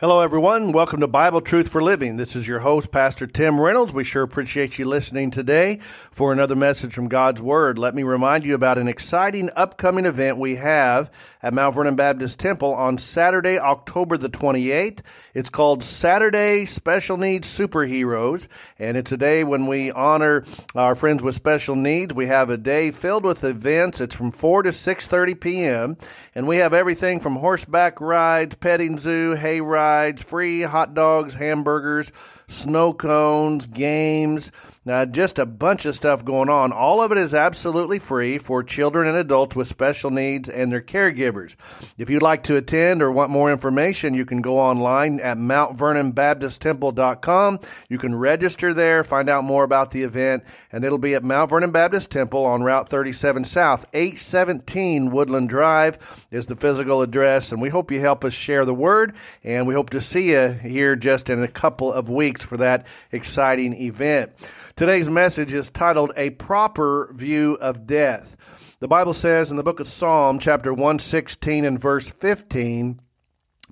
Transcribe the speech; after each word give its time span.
Hello, 0.00 0.20
everyone. 0.20 0.70
Welcome 0.70 1.00
to 1.00 1.08
Bible 1.08 1.40
Truth 1.40 1.70
for 1.70 1.82
Living. 1.82 2.18
This 2.18 2.36
is 2.36 2.46
your 2.46 2.60
host, 2.60 2.92
Pastor 2.92 3.26
Tim 3.26 3.60
Reynolds. 3.60 3.92
We 3.92 4.04
sure 4.04 4.22
appreciate 4.22 4.78
you 4.78 4.84
listening 4.84 5.32
today 5.32 5.80
for 6.12 6.32
another 6.32 6.54
message 6.54 6.94
from 6.94 7.08
God's 7.08 7.42
Word. 7.42 7.80
Let 7.80 7.96
me 7.96 8.04
remind 8.04 8.44
you 8.44 8.54
about 8.54 8.78
an 8.78 8.86
exciting 8.86 9.50
upcoming 9.56 10.06
event 10.06 10.38
we 10.38 10.54
have 10.54 11.10
at 11.42 11.52
Mount 11.52 11.74
Vernon 11.74 11.96
Baptist 11.96 12.38
Temple 12.38 12.72
on 12.74 12.96
Saturday, 12.96 13.58
October 13.58 14.16
the 14.16 14.28
28th. 14.28 15.00
It's 15.34 15.50
called 15.50 15.82
Saturday 15.82 16.64
Special 16.64 17.16
Needs 17.16 17.48
Superheroes, 17.48 18.46
and 18.78 18.96
it's 18.96 19.10
a 19.10 19.16
day 19.16 19.42
when 19.42 19.66
we 19.66 19.90
honor 19.90 20.44
our 20.76 20.94
friends 20.94 21.24
with 21.24 21.34
special 21.34 21.74
needs. 21.74 22.14
We 22.14 22.26
have 22.26 22.50
a 22.50 22.56
day 22.56 22.92
filled 22.92 23.24
with 23.24 23.42
events. 23.42 24.00
It's 24.00 24.14
from 24.14 24.30
4 24.30 24.62
to 24.62 24.70
6.30 24.70 25.40
p.m., 25.40 25.96
and 26.36 26.46
we 26.46 26.58
have 26.58 26.72
everything 26.72 27.18
from 27.18 27.34
horseback 27.34 28.00
rides, 28.00 28.54
petting 28.54 28.96
zoo, 28.98 29.34
hay 29.34 29.60
rides, 29.60 29.87
rides, 29.88 30.22
free 30.22 30.62
hot 30.62 30.94
dogs, 30.94 31.34
hamburgers, 31.34 32.12
snow 32.46 32.92
cones, 32.92 33.66
games, 33.66 34.50
uh, 34.88 35.04
just 35.04 35.38
a 35.38 35.44
bunch 35.44 35.84
of 35.84 35.94
stuff 35.94 36.24
going 36.24 36.48
on. 36.48 36.72
All 36.72 37.02
of 37.02 37.12
it 37.12 37.18
is 37.18 37.34
absolutely 37.34 37.98
free 37.98 38.38
for 38.38 38.62
children 38.62 39.06
and 39.06 39.18
adults 39.18 39.54
with 39.54 39.66
special 39.66 40.10
needs 40.10 40.48
and 40.48 40.72
their 40.72 40.80
caregivers. 40.80 41.56
If 41.98 42.08
you'd 42.08 42.22
like 42.22 42.44
to 42.44 42.56
attend 42.56 43.02
or 43.02 43.12
want 43.12 43.30
more 43.30 43.52
information, 43.52 44.14
you 44.14 44.24
can 44.24 44.40
go 44.40 44.58
online 44.58 45.20
at 45.20 45.36
MountVernonBaptistTemple.com. 45.36 47.60
You 47.90 47.98
can 47.98 48.14
register 48.14 48.72
there, 48.72 49.04
find 49.04 49.28
out 49.28 49.44
more 49.44 49.64
about 49.64 49.90
the 49.90 50.04
event, 50.04 50.42
and 50.72 50.82
it'll 50.84 50.96
be 50.96 51.14
at 51.14 51.22
Mount 51.22 51.50
Vernon 51.50 51.70
Baptist 51.70 52.10
Temple 52.10 52.46
on 52.46 52.62
Route 52.62 52.88
37 52.88 53.44
South. 53.44 53.84
817 53.92 55.10
Woodland 55.10 55.50
Drive 55.50 55.98
is 56.30 56.46
the 56.46 56.56
physical 56.56 57.02
address, 57.02 57.52
and 57.52 57.60
we 57.60 57.68
hope 57.68 57.90
you 57.90 58.00
help 58.00 58.24
us 58.24 58.32
share 58.32 58.64
the 58.64 58.72
word, 58.72 59.14
and 59.44 59.66
we 59.66 59.74
hope 59.78 59.90
to 59.90 60.00
see 60.00 60.32
you 60.32 60.48
here 60.48 60.96
just 60.96 61.30
in 61.30 61.40
a 61.40 61.46
couple 61.46 61.92
of 61.92 62.08
weeks 62.08 62.42
for 62.42 62.56
that 62.56 62.84
exciting 63.12 63.80
event. 63.80 64.32
Today's 64.74 65.08
message 65.08 65.52
is 65.52 65.70
titled 65.70 66.12
A 66.16 66.30
Proper 66.30 67.12
View 67.12 67.56
of 67.60 67.86
Death. 67.86 68.36
The 68.80 68.88
Bible 68.88 69.14
says 69.14 69.52
in 69.52 69.56
the 69.56 69.62
book 69.62 69.78
of 69.78 69.86
Psalm, 69.86 70.40
chapter 70.40 70.74
116 70.74 71.64
and 71.64 71.78
verse 71.78 72.08
15, 72.08 73.00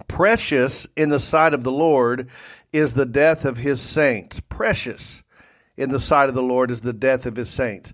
Precious 0.06 0.86
in 0.94 1.08
the 1.08 1.18
sight 1.18 1.52
of 1.52 1.64
the 1.64 1.72
Lord 1.72 2.28
is 2.72 2.94
the 2.94 3.04
death 3.04 3.44
of 3.44 3.56
his 3.56 3.80
saints. 3.80 4.38
Precious 4.38 5.24
in 5.76 5.90
the 5.90 5.98
sight 5.98 6.28
of 6.28 6.36
the 6.36 6.40
Lord 6.40 6.70
is 6.70 6.82
the 6.82 6.92
death 6.92 7.26
of 7.26 7.34
his 7.34 7.50
saints. 7.50 7.92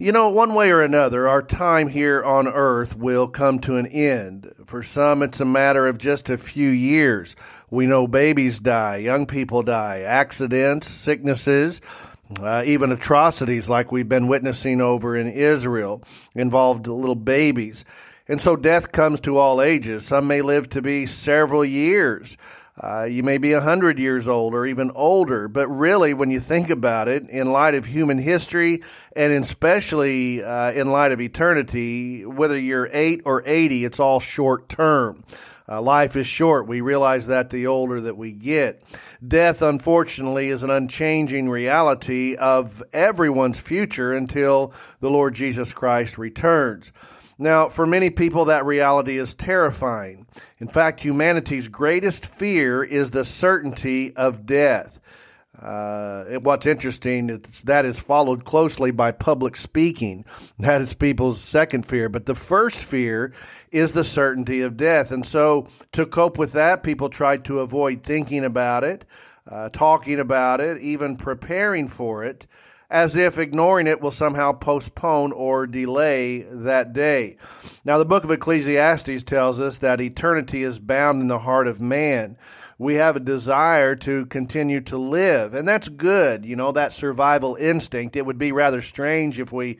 You 0.00 0.12
know, 0.12 0.28
one 0.28 0.54
way 0.54 0.70
or 0.70 0.80
another, 0.80 1.26
our 1.26 1.42
time 1.42 1.88
here 1.88 2.22
on 2.22 2.46
earth 2.46 2.96
will 2.96 3.26
come 3.26 3.58
to 3.60 3.78
an 3.78 3.88
end. 3.88 4.54
For 4.64 4.80
some, 4.80 5.24
it's 5.24 5.40
a 5.40 5.44
matter 5.44 5.88
of 5.88 5.98
just 5.98 6.30
a 6.30 6.38
few 6.38 6.68
years. 6.68 7.34
We 7.68 7.88
know 7.88 8.06
babies 8.06 8.60
die, 8.60 8.98
young 8.98 9.26
people 9.26 9.64
die, 9.64 10.02
accidents, 10.02 10.86
sicknesses, 10.86 11.80
uh, 12.40 12.62
even 12.64 12.92
atrocities 12.92 13.68
like 13.68 13.90
we've 13.90 14.08
been 14.08 14.28
witnessing 14.28 14.80
over 14.80 15.16
in 15.16 15.26
Israel 15.26 16.04
involved 16.32 16.86
little 16.86 17.16
babies. 17.16 17.84
And 18.28 18.40
so 18.40 18.54
death 18.54 18.92
comes 18.92 19.18
to 19.22 19.36
all 19.36 19.60
ages. 19.60 20.06
Some 20.06 20.28
may 20.28 20.42
live 20.42 20.68
to 20.68 20.80
be 20.80 21.06
several 21.06 21.64
years. 21.64 22.36
Uh, 22.80 23.04
you 23.04 23.22
may 23.24 23.38
be 23.38 23.52
a 23.52 23.60
hundred 23.60 23.98
years 23.98 24.28
old 24.28 24.54
or 24.54 24.64
even 24.64 24.92
older, 24.94 25.48
but 25.48 25.66
really, 25.68 26.14
when 26.14 26.30
you 26.30 26.38
think 26.38 26.70
about 26.70 27.08
it, 27.08 27.28
in 27.28 27.50
light 27.50 27.74
of 27.74 27.86
human 27.86 28.18
history 28.18 28.82
and 29.16 29.32
especially 29.32 30.42
uh, 30.44 30.70
in 30.72 30.90
light 30.90 31.10
of 31.10 31.20
eternity, 31.20 32.24
whether 32.24 32.58
you're 32.58 32.88
eight 32.92 33.22
or 33.24 33.42
eighty, 33.46 33.84
it's 33.84 33.98
all 33.98 34.20
short 34.20 34.68
term. 34.68 35.24
Uh, 35.68 35.82
life 35.82 36.16
is 36.16 36.26
short. 36.26 36.66
We 36.66 36.80
realize 36.80 37.26
that 37.26 37.50
the 37.50 37.66
older 37.66 38.00
that 38.00 38.16
we 38.16 38.32
get. 38.32 38.82
Death, 39.26 39.60
unfortunately, 39.60 40.48
is 40.48 40.62
an 40.62 40.70
unchanging 40.70 41.50
reality 41.50 42.36
of 42.36 42.82
everyone's 42.92 43.60
future 43.60 44.14
until 44.14 44.72
the 45.00 45.10
Lord 45.10 45.34
Jesus 45.34 45.74
Christ 45.74 46.16
returns. 46.16 46.90
Now, 47.38 47.68
for 47.68 47.86
many 47.86 48.10
people, 48.10 48.46
that 48.46 48.66
reality 48.66 49.16
is 49.16 49.34
terrifying. 49.34 50.26
In 50.58 50.66
fact, 50.66 51.00
humanity's 51.00 51.68
greatest 51.68 52.26
fear 52.26 52.82
is 52.82 53.10
the 53.10 53.24
certainty 53.24 54.14
of 54.16 54.44
death. 54.44 54.98
Uh, 55.60 56.24
what's 56.40 56.66
interesting 56.66 57.30
is 57.30 57.62
that 57.62 57.84
is 57.84 57.98
followed 57.98 58.44
closely 58.44 58.90
by 58.90 59.10
public 59.10 59.56
speaking. 59.56 60.24
That 60.58 60.82
is 60.82 60.94
people's 60.94 61.40
second 61.40 61.84
fear. 61.84 62.08
But 62.08 62.26
the 62.26 62.34
first 62.34 62.82
fear 62.82 63.32
is 63.72 63.92
the 63.92 64.04
certainty 64.04 64.60
of 64.62 64.76
death. 64.76 65.10
And 65.10 65.26
so, 65.26 65.68
to 65.92 66.06
cope 66.06 66.38
with 66.38 66.52
that, 66.52 66.82
people 66.82 67.08
try 67.08 67.38
to 67.38 67.60
avoid 67.60 68.04
thinking 68.04 68.44
about 68.44 68.84
it, 68.84 69.04
uh, 69.48 69.68
talking 69.70 70.20
about 70.20 70.60
it, 70.60 70.80
even 70.80 71.16
preparing 71.16 71.88
for 71.88 72.24
it, 72.24 72.46
as 72.90 73.16
if 73.16 73.38
ignoring 73.38 73.86
it 73.86 74.00
will 74.00 74.10
somehow 74.10 74.52
postpone 74.52 75.32
or 75.32 75.66
delay 75.66 76.38
that 76.38 76.92
day. 76.92 77.36
Now, 77.84 77.98
the 77.98 78.04
book 78.04 78.24
of 78.24 78.30
Ecclesiastes 78.30 79.24
tells 79.24 79.60
us 79.60 79.78
that 79.78 80.00
eternity 80.00 80.62
is 80.62 80.78
bound 80.78 81.20
in 81.20 81.28
the 81.28 81.40
heart 81.40 81.66
of 81.66 81.80
man 81.80 82.36
we 82.78 82.94
have 82.94 83.16
a 83.16 83.20
desire 83.20 83.96
to 83.96 84.24
continue 84.26 84.80
to 84.82 84.96
live. 84.96 85.52
And 85.52 85.66
that's 85.66 85.88
good, 85.88 86.46
you 86.46 86.54
know, 86.54 86.72
that 86.72 86.92
survival 86.92 87.56
instinct. 87.56 88.16
It 88.16 88.24
would 88.24 88.38
be 88.38 88.52
rather 88.52 88.80
strange 88.80 89.40
if 89.40 89.52
we 89.52 89.78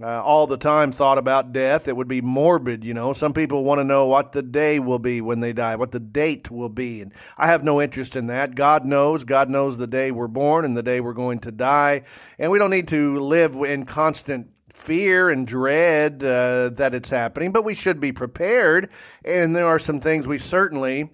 uh, 0.00 0.22
all 0.22 0.46
the 0.46 0.56
time 0.56 0.92
thought 0.92 1.18
about 1.18 1.52
death. 1.52 1.88
It 1.88 1.96
would 1.96 2.08
be 2.08 2.20
morbid, 2.20 2.84
you 2.84 2.94
know. 2.94 3.12
Some 3.12 3.32
people 3.32 3.64
want 3.64 3.80
to 3.80 3.84
know 3.84 4.06
what 4.06 4.32
the 4.32 4.42
day 4.42 4.78
will 4.78 4.98
be 4.98 5.20
when 5.20 5.40
they 5.40 5.52
die, 5.52 5.76
what 5.76 5.90
the 5.90 6.00
date 6.00 6.50
will 6.50 6.68
be. 6.68 7.02
And 7.02 7.12
I 7.36 7.48
have 7.48 7.64
no 7.64 7.80
interest 7.80 8.16
in 8.16 8.28
that. 8.28 8.54
God 8.54 8.84
knows. 8.84 9.24
God 9.24 9.50
knows 9.50 9.76
the 9.76 9.86
day 9.86 10.10
we're 10.10 10.28
born 10.28 10.64
and 10.64 10.76
the 10.76 10.82
day 10.82 11.00
we're 11.00 11.12
going 11.12 11.40
to 11.40 11.52
die. 11.52 12.02
And 12.38 12.50
we 12.52 12.58
don't 12.58 12.70
need 12.70 12.88
to 12.88 13.18
live 13.18 13.54
in 13.56 13.84
constant 13.84 14.50
fear 14.72 15.28
and 15.28 15.46
dread 15.46 16.22
uh, 16.22 16.70
that 16.70 16.94
it's 16.94 17.10
happening, 17.10 17.52
but 17.52 17.64
we 17.64 17.74
should 17.74 18.00
be 18.00 18.12
prepared. 18.12 18.90
And 19.24 19.54
there 19.54 19.66
are 19.66 19.78
some 19.78 20.00
things 20.00 20.26
we 20.26 20.38
certainly 20.38 21.10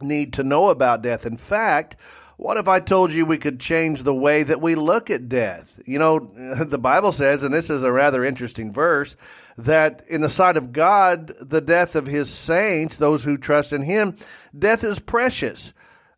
need 0.00 0.34
to 0.34 0.44
know 0.44 0.68
about 0.68 1.02
death. 1.02 1.24
In 1.24 1.36
fact, 1.36 1.96
what 2.36 2.58
if 2.58 2.68
I 2.68 2.80
told 2.80 3.12
you 3.12 3.24
we 3.24 3.38
could 3.38 3.58
change 3.58 4.02
the 4.02 4.14
way 4.14 4.42
that 4.42 4.60
we 4.60 4.74
look 4.74 5.10
at 5.10 5.28
death? 5.28 5.80
You 5.86 5.98
know, 5.98 6.18
the 6.64 6.78
Bible 6.78 7.12
says, 7.12 7.42
and 7.42 7.52
this 7.52 7.70
is 7.70 7.82
a 7.82 7.92
rather 7.92 8.24
interesting 8.24 8.70
verse, 8.72 9.16
that 9.56 10.04
in 10.08 10.20
the 10.20 10.28
sight 10.28 10.56
of 10.56 10.72
God, 10.72 11.32
the 11.40 11.62
death 11.62 11.96
of 11.96 12.06
his 12.06 12.30
saints, 12.30 12.96
those 12.96 13.24
who 13.24 13.38
trust 13.38 13.72
in 13.72 13.82
him, 13.82 14.16
death 14.56 14.84
is 14.84 14.98
precious. 14.98 15.72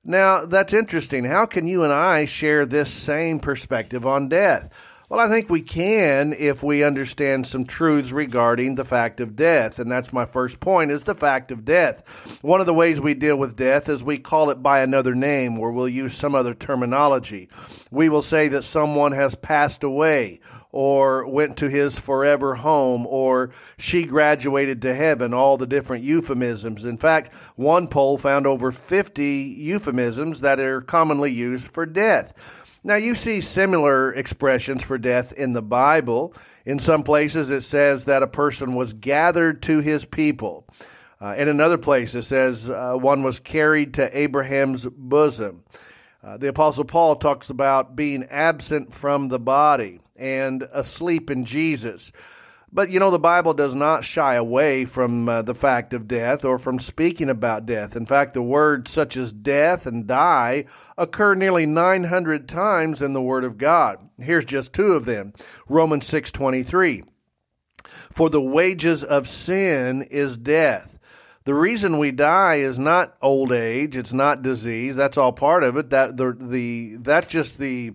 Now, 0.04 0.44
that's 0.44 0.72
interesting. 0.72 1.24
How 1.24 1.46
can 1.46 1.68
you 1.68 1.84
and 1.84 1.92
I 1.92 2.24
share 2.24 2.66
this 2.66 2.90
same 2.90 3.38
perspective 3.38 4.06
on 4.06 4.28
death? 4.28 4.72
Well, 5.10 5.20
I 5.20 5.28
think 5.30 5.48
we 5.48 5.62
can 5.62 6.34
if 6.38 6.62
we 6.62 6.84
understand 6.84 7.46
some 7.46 7.64
truths 7.64 8.12
regarding 8.12 8.74
the 8.74 8.84
fact 8.84 9.20
of 9.20 9.36
death. 9.36 9.78
And 9.78 9.90
that's 9.90 10.12
my 10.12 10.26
first 10.26 10.60
point 10.60 10.90
is 10.90 11.04
the 11.04 11.14
fact 11.14 11.50
of 11.50 11.64
death. 11.64 12.38
One 12.42 12.60
of 12.60 12.66
the 12.66 12.74
ways 12.74 13.00
we 13.00 13.14
deal 13.14 13.38
with 13.38 13.56
death 13.56 13.88
is 13.88 14.04
we 14.04 14.18
call 14.18 14.50
it 14.50 14.62
by 14.62 14.80
another 14.80 15.14
name 15.14 15.58
or 15.58 15.72
we'll 15.72 15.88
use 15.88 16.14
some 16.14 16.34
other 16.34 16.52
terminology. 16.52 17.48
We 17.90 18.10
will 18.10 18.20
say 18.20 18.48
that 18.48 18.64
someone 18.64 19.12
has 19.12 19.34
passed 19.34 19.82
away 19.82 20.40
or 20.72 21.26
went 21.26 21.56
to 21.56 21.70
his 21.70 21.98
forever 21.98 22.56
home 22.56 23.06
or 23.06 23.52
she 23.78 24.04
graduated 24.04 24.82
to 24.82 24.94
heaven, 24.94 25.32
all 25.32 25.56
the 25.56 25.66
different 25.66 26.04
euphemisms. 26.04 26.84
In 26.84 26.98
fact, 26.98 27.34
one 27.56 27.88
poll 27.88 28.18
found 28.18 28.46
over 28.46 28.70
50 28.70 29.24
euphemisms 29.24 30.42
that 30.42 30.60
are 30.60 30.82
commonly 30.82 31.32
used 31.32 31.68
for 31.68 31.86
death. 31.86 32.34
Now, 32.88 32.94
you 32.94 33.14
see 33.14 33.42
similar 33.42 34.14
expressions 34.14 34.82
for 34.82 34.96
death 34.96 35.34
in 35.34 35.52
the 35.52 35.60
Bible. 35.60 36.32
In 36.64 36.78
some 36.78 37.02
places, 37.02 37.50
it 37.50 37.60
says 37.60 38.06
that 38.06 38.22
a 38.22 38.26
person 38.26 38.74
was 38.74 38.94
gathered 38.94 39.60
to 39.64 39.80
his 39.80 40.06
people. 40.06 40.66
Uh, 41.20 41.34
in 41.36 41.48
another 41.48 41.76
place, 41.76 42.14
it 42.14 42.22
says 42.22 42.70
uh, 42.70 42.94
one 42.94 43.22
was 43.22 43.40
carried 43.40 43.92
to 43.92 44.18
Abraham's 44.18 44.86
bosom. 44.86 45.64
Uh, 46.24 46.38
the 46.38 46.48
Apostle 46.48 46.86
Paul 46.86 47.16
talks 47.16 47.50
about 47.50 47.94
being 47.94 48.24
absent 48.30 48.94
from 48.94 49.28
the 49.28 49.38
body 49.38 50.00
and 50.16 50.62
asleep 50.72 51.30
in 51.30 51.44
Jesus. 51.44 52.10
But 52.72 52.90
you 52.90 53.00
know, 53.00 53.10
the 53.10 53.18
Bible 53.18 53.54
does 53.54 53.74
not 53.74 54.04
shy 54.04 54.34
away 54.34 54.84
from 54.84 55.28
uh, 55.28 55.42
the 55.42 55.54
fact 55.54 55.94
of 55.94 56.06
death 56.06 56.44
or 56.44 56.58
from 56.58 56.78
speaking 56.78 57.30
about 57.30 57.66
death. 57.66 57.96
In 57.96 58.06
fact, 58.06 58.34
the 58.34 58.42
words 58.42 58.90
such 58.90 59.16
as 59.16 59.32
death 59.32 59.86
and 59.86 60.06
die 60.06 60.66
occur 60.96 61.34
nearly 61.34 61.64
900 61.64 62.48
times 62.48 63.00
in 63.00 63.14
the 63.14 63.22
Word 63.22 63.44
of 63.44 63.56
God. 63.56 63.98
Here's 64.18 64.44
just 64.44 64.72
two 64.72 64.92
of 64.92 65.04
them 65.04 65.32
Romans 65.68 66.06
6 66.06 66.30
23. 66.30 67.04
For 68.12 68.28
the 68.28 68.42
wages 68.42 69.04
of 69.04 69.28
sin 69.28 70.02
is 70.02 70.36
death. 70.36 70.98
The 71.44 71.54
reason 71.54 71.98
we 71.98 72.10
die 72.10 72.56
is 72.56 72.78
not 72.78 73.16
old 73.22 73.52
age, 73.52 73.96
it's 73.96 74.12
not 74.12 74.42
disease. 74.42 74.96
That's 74.96 75.16
all 75.16 75.32
part 75.32 75.64
of 75.64 75.78
it. 75.78 75.90
That 75.90 76.14
the 76.16 76.36
the 76.38 76.96
that's 77.00 77.26
just 77.26 77.58
the 77.58 77.92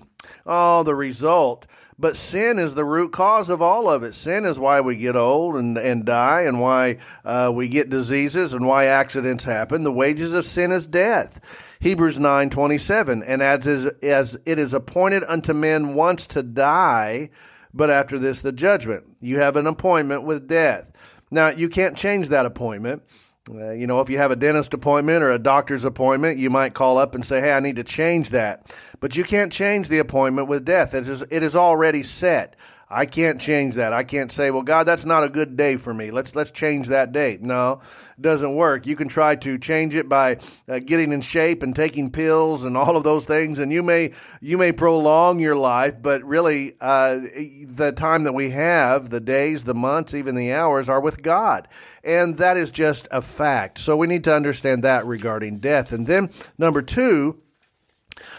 oh 0.48 0.82
the 0.82 0.96
result. 0.96 1.68
But 2.00 2.18
sin 2.18 2.60
is 2.60 2.76
the 2.76 2.86
root 2.86 3.12
cause 3.12 3.50
of 3.50 3.62
all 3.62 3.90
of 3.90 4.04
it. 4.04 4.14
Sin 4.14 4.46
is 4.46 4.60
why 4.60 4.82
we 4.82 4.96
get 4.96 5.16
old 5.16 5.56
and, 5.56 5.78
and 5.78 6.06
die, 6.06 6.42
and 6.42 6.60
why 6.60 6.98
uh, 7.24 7.52
we 7.54 7.68
get 7.68 7.90
diseases, 7.90 8.54
and 8.54 8.66
why 8.66 8.86
accidents 8.86 9.44
happen. 9.44 9.84
The 9.84 9.92
wages 9.92 10.34
of 10.34 10.46
sin 10.46 10.72
is 10.72 10.88
death. 10.88 11.40
Hebrews 11.80 12.18
nine 12.18 12.50
twenty 12.50 12.78
seven, 12.78 13.24
and 13.24 13.42
as 13.44 13.68
is, 13.68 13.86
as 14.02 14.38
it 14.46 14.58
is 14.58 14.74
appointed 14.74 15.24
unto 15.28 15.54
men 15.54 15.94
once 15.94 16.28
to 16.28 16.42
die, 16.42 17.30
but 17.74 17.90
after 17.90 18.18
this 18.18 18.42
the 18.42 18.52
judgment. 18.52 19.04
You 19.22 19.40
have 19.40 19.56
an 19.56 19.68
appointment 19.68 20.24
with 20.24 20.48
death. 20.48 20.92
Now 21.30 21.50
you 21.50 21.70
can't 21.70 21.98
change 21.98 22.30
that 22.30 22.46
appointment. 22.46 23.04
Uh, 23.50 23.72
you 23.72 23.88
know, 23.88 24.00
if 24.00 24.10
you 24.10 24.18
have 24.18 24.32
a 24.32 24.38
dentist 24.38 24.74
appointment 24.74 25.22
or 25.22 25.32
a 25.32 25.40
doctor's 25.40 25.84
appointment, 25.84 26.38
you 26.38 26.50
might 26.50 26.74
call 26.74 26.98
up 26.98 27.14
and 27.14 27.26
say, 27.26 27.42
"Hey, 27.42 27.52
I 27.52 27.60
need 27.60 27.76
to 27.76 27.84
change 27.84 28.30
that." 28.30 28.74
But 29.02 29.18
you 29.18 29.26
can't 29.26 29.52
change 29.52 29.90
the 29.90 30.00
appointment 30.00 30.48
with 30.48 30.64
death. 30.64 30.94
It 30.94 31.10
is 31.10 31.24
it 31.24 31.44
is 31.44 31.56
already 31.56 32.04
set. 32.04 32.56
I 32.90 33.06
can't 33.06 33.42
change 33.42 33.76
that. 33.76 33.92
I 33.92 34.04
can't 34.04 34.32
say, 34.32 34.52
well, 34.52 34.62
God, 34.62 34.84
that's 34.84 35.06
not 35.06 35.24
a 35.24 35.30
good 35.30 35.58
day 35.58 35.78
for 35.78 35.94
me. 35.94 36.12
Let's 36.12 36.36
let's 36.36 36.52
change 36.52 36.88
that 36.90 37.12
date. 37.12 37.42
No, 37.42 37.82
it 38.18 38.22
doesn't 38.22 38.56
work. 38.56 38.86
You 38.86 38.96
can 38.96 39.08
try 39.08 39.36
to 39.38 39.58
change 39.58 39.96
it 39.96 40.08
by 40.08 40.38
uh, 40.68 40.80
getting 40.80 41.12
in 41.12 41.22
shape 41.22 41.64
and 41.64 41.76
taking 41.76 42.12
pills 42.12 42.66
and 42.66 42.78
all 42.78 42.96
of 42.96 43.04
those 43.04 43.26
things, 43.26 43.58
and 43.58 43.72
you 43.72 43.82
may 43.82 44.12
you 44.42 44.58
may 44.58 44.72
prolong 44.72 45.40
your 45.40 45.56
life, 45.56 46.02
but 46.02 46.24
really, 46.24 46.76
uh, 46.82 47.20
the 47.66 47.94
time 47.96 48.26
that 48.26 48.34
we 48.34 48.52
have, 48.52 49.10
the 49.10 49.22
days, 49.22 49.64
the 49.64 49.74
months, 49.74 50.14
even 50.14 50.36
the 50.36 50.54
hours, 50.54 50.90
are 50.90 51.02
with 51.02 51.24
God, 51.24 51.68
and 52.04 52.38
that 52.38 52.58
is 52.58 52.70
just 52.70 53.08
a 53.12 53.22
fact. 53.22 53.80
So 53.80 53.98
we 53.98 54.08
need 54.08 54.26
to 54.26 54.36
understand 54.36 54.84
that 54.84 55.06
regarding 55.06 55.58
death. 55.58 55.94
And 55.94 56.06
then 56.06 56.30
number 56.58 56.82
two, 56.82 57.42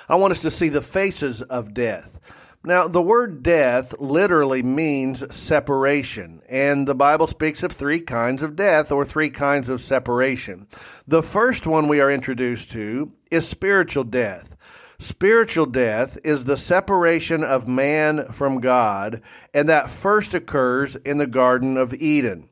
I 0.08 0.16
want 0.16 0.32
us 0.32 0.42
to 0.42 0.50
see 0.50 0.68
the 0.68 0.82
faces 0.82 1.42
of 1.42 1.74
death. 1.74 2.20
Now, 2.66 2.88
the 2.88 3.02
word 3.02 3.42
death 3.42 3.94
literally 4.00 4.62
means 4.62 5.34
separation, 5.34 6.40
and 6.48 6.88
the 6.88 6.94
Bible 6.94 7.26
speaks 7.26 7.62
of 7.62 7.70
three 7.70 8.00
kinds 8.00 8.42
of 8.42 8.56
death 8.56 8.90
or 8.90 9.04
three 9.04 9.28
kinds 9.28 9.68
of 9.68 9.82
separation. 9.82 10.66
The 11.06 11.22
first 11.22 11.66
one 11.66 11.88
we 11.88 12.00
are 12.00 12.10
introduced 12.10 12.70
to 12.72 13.12
is 13.30 13.46
spiritual 13.46 14.04
death. 14.04 14.56
Spiritual 14.98 15.66
death 15.66 16.16
is 16.24 16.44
the 16.44 16.56
separation 16.56 17.44
of 17.44 17.68
man 17.68 18.32
from 18.32 18.62
God, 18.62 19.20
and 19.52 19.68
that 19.68 19.90
first 19.90 20.32
occurs 20.32 20.96
in 20.96 21.18
the 21.18 21.26
Garden 21.26 21.76
of 21.76 21.92
Eden. 21.92 22.48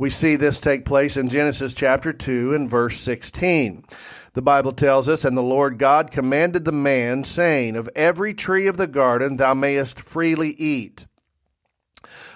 We 0.00 0.10
see 0.10 0.36
this 0.36 0.60
take 0.60 0.84
place 0.84 1.16
in 1.16 1.28
Genesis 1.28 1.74
chapter 1.74 2.12
2 2.12 2.54
and 2.54 2.70
verse 2.70 3.00
16. 3.00 3.84
The 4.32 4.42
Bible 4.42 4.72
tells 4.72 5.08
us, 5.08 5.24
And 5.24 5.36
the 5.36 5.42
Lord 5.42 5.76
God 5.76 6.12
commanded 6.12 6.64
the 6.64 6.70
man, 6.70 7.24
saying, 7.24 7.74
Of 7.74 7.90
every 7.96 8.32
tree 8.32 8.68
of 8.68 8.76
the 8.76 8.86
garden 8.86 9.38
thou 9.38 9.54
mayest 9.54 9.98
freely 9.98 10.50
eat. 10.50 11.08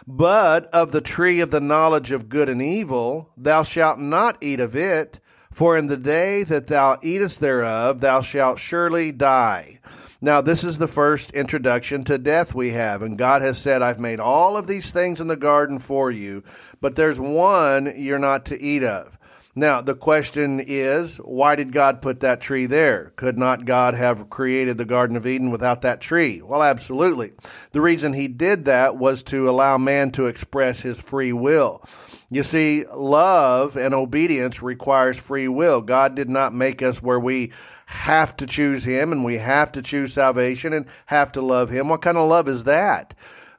But 0.09 0.67
of 0.75 0.91
the 0.91 1.01
tree 1.01 1.39
of 1.39 1.53
the 1.53 1.61
knowledge 1.61 2.11
of 2.11 2.29
good 2.29 2.49
and 2.49 2.61
evil 2.61 3.31
thou 3.37 3.63
shalt 3.63 4.01
not 4.01 4.39
eat 4.41 4.59
of 4.59 4.75
it, 4.75 5.21
for 5.53 5.77
in 5.77 5.87
the 5.87 5.97
day 5.97 6.43
that 6.43 6.67
thou 6.67 6.99
eatest 7.01 7.39
thereof 7.39 8.01
thou 8.01 8.23
shalt 8.23 8.59
surely 8.59 9.13
die. 9.13 9.79
Now, 10.25 10.41
this 10.41 10.63
is 10.63 10.79
the 10.79 10.87
first 10.87 11.33
introduction 11.33 12.05
to 12.05 12.17
death 12.17 12.55
we 12.55 12.71
have, 12.71 13.03
and 13.03 13.19
God 13.19 13.43
has 13.43 13.59
said, 13.59 13.83
I've 13.83 13.99
made 13.99 14.21
all 14.21 14.57
of 14.57 14.69
these 14.69 14.93
things 14.93 15.21
in 15.21 15.27
the 15.27 15.35
garden 15.35 15.81
for 15.81 16.13
you, 16.13 16.45
but 16.81 16.95
there's 16.95 17.19
one 17.19 17.93
you're 17.97 18.21
not 18.21 18.45
to 18.47 18.63
eat 18.63 18.85
of. 18.85 19.19
Now, 19.57 19.81
the 19.81 19.97
question 19.97 20.61
is, 20.65 21.17
why 21.17 21.57
did 21.57 21.73
God 21.73 22.01
put 22.01 22.21
that 22.21 22.41
tree 22.41 22.67
there? 22.67 23.13
Could 23.17 23.37
not 23.37 23.65
God 23.65 23.95
have 23.95 24.31
created 24.31 24.79
the 24.79 24.85
Garden 24.85 25.17
of 25.17 25.27
Eden 25.27 25.51
without 25.51 25.83
that 25.83 26.01
tree? 26.01 26.41
Well, 26.41 26.63
absolutely. 26.63 27.33
The 27.73 27.81
reason 27.81 28.13
he 28.13 28.29
did 28.29 28.67
that 28.67 28.97
was 28.97 29.25
to 29.25 29.51
allow 29.51 29.77
man 29.77 30.13
to 30.13 30.27
express 30.27 30.83
his 30.83 31.01
free 31.01 31.33
will. 31.33 31.85
You 32.33 32.43
see, 32.43 32.87
love 32.87 33.77
and 33.77 33.93
obedience 33.93 34.63
requires 34.63 35.19
free 35.19 35.49
will. 35.49 35.83
God 35.83 36.15
did 36.15 36.31
not 36.31 36.55
make 36.55 36.81
us 36.81 37.03
where 37.03 37.21
we 37.21 37.53
have 37.85 38.35
to 38.39 38.47
choose 38.47 38.85
Him 38.85 39.13
and 39.13 39.23
we 39.23 39.37
have 39.37 39.71
to 39.73 39.83
choose 39.83 40.15
salvation 40.15 40.73
and 40.73 40.87
have 41.05 41.33
to 41.33 41.43
love 41.43 41.69
Him. 41.69 41.91
What 41.91 42.01
kind 42.01 42.17
of 42.17 42.31
love 42.31 42.49
is 42.49 42.65
that? 42.65 43.13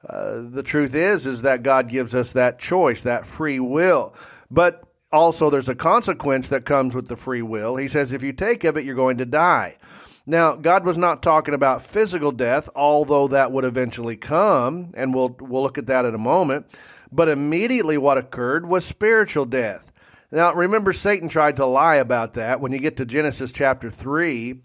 Uh, 0.09 0.41
the 0.49 0.63
truth 0.63 0.95
is, 0.95 1.27
is 1.27 1.43
that 1.43 1.61
God 1.61 1.87
gives 1.87 2.15
us 2.15 2.31
that 2.31 2.57
choice, 2.57 3.03
that 3.03 3.27
free 3.27 3.59
will. 3.59 4.15
But 4.49 4.83
also 5.11 5.51
there's 5.51 5.69
a 5.69 5.75
consequence 5.75 6.47
that 6.47 6.65
comes 6.65 6.95
with 6.95 7.09
the 7.09 7.15
free 7.15 7.43
will. 7.43 7.75
He 7.75 7.87
says, 7.87 8.11
if 8.11 8.23
you 8.23 8.33
take 8.33 8.63
of 8.63 8.75
it, 8.75 8.85
you're 8.85 8.95
going 8.95 9.19
to 9.19 9.25
die. 9.25 9.77
Now, 10.25 10.55
God 10.55 10.83
was 10.83 10.97
not 10.97 11.21
talking 11.21 11.53
about 11.53 11.83
physical 11.83 12.31
death, 12.31 12.69
although 12.75 13.27
that 13.27 13.51
would 13.51 13.65
eventually 13.65 14.15
come, 14.15 14.93
and 14.95 15.13
we'll 15.13 15.35
we'll 15.39 15.61
look 15.61 15.77
at 15.77 15.87
that 15.87 16.05
in 16.05 16.15
a 16.15 16.17
moment. 16.19 16.65
But 17.13 17.29
immediately 17.29 17.97
what 17.97 18.17
occurred 18.17 18.65
was 18.65 18.85
spiritual 18.85 19.45
death. 19.45 19.91
Now, 20.31 20.53
remember 20.53 20.93
Satan 20.93 21.29
tried 21.29 21.57
to 21.57 21.65
lie 21.65 21.95
about 21.97 22.33
that. 22.33 22.59
When 22.59 22.71
you 22.71 22.79
get 22.79 22.97
to 22.97 23.05
Genesis 23.05 23.51
chapter 23.51 23.91
3, 23.91 24.61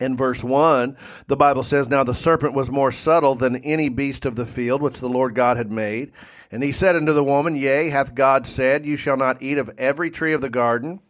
in 0.00 0.16
verse 0.16 0.42
1, 0.42 0.96
the 1.26 1.36
Bible 1.36 1.62
says, 1.62 1.88
Now 1.88 2.04
the 2.04 2.14
serpent 2.14 2.54
was 2.54 2.70
more 2.70 2.92
subtle 2.92 3.34
than 3.34 3.56
any 3.56 3.88
beast 3.88 4.24
of 4.24 4.36
the 4.36 4.46
field 4.46 4.80
which 4.80 5.00
the 5.00 5.08
Lord 5.08 5.34
God 5.34 5.56
had 5.56 5.70
made. 5.70 6.12
And 6.50 6.62
he 6.62 6.72
said 6.72 6.96
unto 6.96 7.12
the 7.12 7.24
woman, 7.24 7.56
Yea, 7.56 7.90
hath 7.90 8.14
God 8.14 8.46
said, 8.46 8.86
You 8.86 8.96
shall 8.96 9.16
not 9.16 9.42
eat 9.42 9.58
of 9.58 9.70
every 9.76 10.10
tree 10.10 10.32
of 10.32 10.40
the 10.40 10.50
garden? 10.50 11.00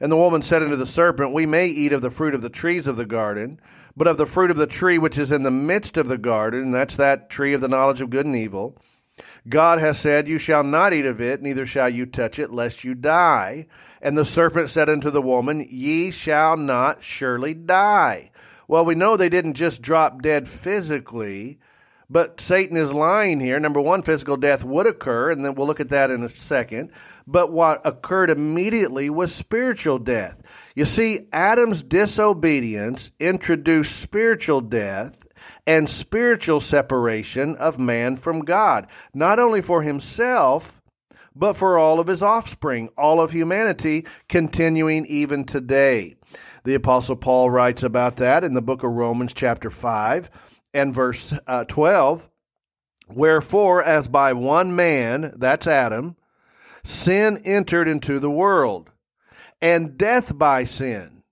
And 0.00 0.12
the 0.12 0.16
woman 0.16 0.42
said 0.42 0.62
unto 0.62 0.76
the 0.76 0.86
serpent, 0.86 1.32
We 1.32 1.46
may 1.46 1.66
eat 1.66 1.92
of 1.92 2.02
the 2.02 2.10
fruit 2.10 2.34
of 2.34 2.42
the 2.42 2.50
trees 2.50 2.86
of 2.86 2.96
the 2.96 3.06
garden, 3.06 3.60
but 3.96 4.06
of 4.06 4.18
the 4.18 4.26
fruit 4.26 4.50
of 4.50 4.56
the 4.56 4.66
tree 4.66 4.98
which 4.98 5.18
is 5.18 5.32
in 5.32 5.42
the 5.42 5.50
midst 5.50 5.96
of 5.96 6.08
the 6.08 6.18
garden, 6.18 6.70
that's 6.70 6.96
that 6.96 7.30
tree 7.30 7.54
of 7.54 7.60
the 7.60 7.68
knowledge 7.68 8.00
of 8.00 8.10
good 8.10 8.26
and 8.26 8.36
evil, 8.36 8.76
God 9.48 9.78
has 9.78 9.98
said, 9.98 10.28
You 10.28 10.38
shall 10.38 10.64
not 10.64 10.92
eat 10.92 11.06
of 11.06 11.20
it, 11.20 11.42
neither 11.42 11.66
shall 11.66 11.88
you 11.88 12.06
touch 12.06 12.38
it, 12.38 12.50
lest 12.50 12.84
you 12.84 12.94
die. 12.94 13.66
And 14.00 14.16
the 14.16 14.24
serpent 14.24 14.70
said 14.70 14.88
unto 14.88 15.10
the 15.10 15.22
woman, 15.22 15.66
Ye 15.68 16.10
shall 16.10 16.56
not 16.56 17.02
surely 17.02 17.54
die. 17.54 18.30
Well, 18.66 18.84
we 18.84 18.94
know 18.94 19.16
they 19.16 19.28
didn't 19.28 19.54
just 19.54 19.82
drop 19.82 20.22
dead 20.22 20.48
physically, 20.48 21.58
but 22.08 22.40
Satan 22.40 22.76
is 22.76 22.92
lying 22.92 23.40
here. 23.40 23.60
Number 23.60 23.80
one, 23.80 24.02
physical 24.02 24.36
death 24.36 24.64
would 24.64 24.86
occur, 24.86 25.30
and 25.30 25.44
then 25.44 25.54
we'll 25.54 25.66
look 25.66 25.80
at 25.80 25.90
that 25.90 26.10
in 26.10 26.22
a 26.22 26.28
second. 26.28 26.90
But 27.26 27.52
what 27.52 27.82
occurred 27.84 28.30
immediately 28.30 29.10
was 29.10 29.34
spiritual 29.34 29.98
death. 29.98 30.40
You 30.74 30.86
see, 30.86 31.28
Adam's 31.32 31.82
disobedience 31.82 33.12
introduced 33.20 33.98
spiritual 33.98 34.62
death 34.62 35.23
and 35.66 35.88
spiritual 35.88 36.60
separation 36.60 37.56
of 37.56 37.78
man 37.78 38.16
from 38.16 38.40
God, 38.40 38.86
not 39.12 39.38
only 39.38 39.60
for 39.60 39.82
himself, 39.82 40.82
but 41.34 41.54
for 41.54 41.78
all 41.78 41.98
of 41.98 42.06
his 42.06 42.22
offspring, 42.22 42.90
all 42.96 43.20
of 43.20 43.32
humanity, 43.32 44.06
continuing 44.28 45.06
even 45.06 45.44
today. 45.44 46.14
The 46.64 46.74
Apostle 46.74 47.16
Paul 47.16 47.50
writes 47.50 47.82
about 47.82 48.16
that 48.16 48.44
in 48.44 48.54
the 48.54 48.62
book 48.62 48.82
of 48.82 48.92
Romans, 48.92 49.34
chapter 49.34 49.70
5 49.70 50.30
and 50.72 50.94
verse 50.94 51.34
uh, 51.46 51.64
12. 51.64 52.28
Wherefore, 53.08 53.82
as 53.82 54.08
by 54.08 54.32
one 54.32 54.74
man, 54.74 55.34
that's 55.36 55.66
Adam, 55.66 56.16
sin 56.82 57.40
entered 57.44 57.88
into 57.88 58.18
the 58.18 58.30
world, 58.30 58.90
and 59.60 59.98
death 59.98 60.36
by 60.36 60.64
sin. 60.64 61.22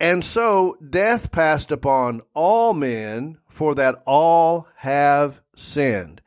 And 0.00 0.24
so 0.24 0.76
death 0.90 1.32
passed 1.32 1.70
upon 1.70 2.20
all 2.34 2.72
men, 2.72 3.38
for 3.58 3.74
that 3.74 4.00
all 4.06 4.68
have 4.76 5.40
sinned. 5.56 6.20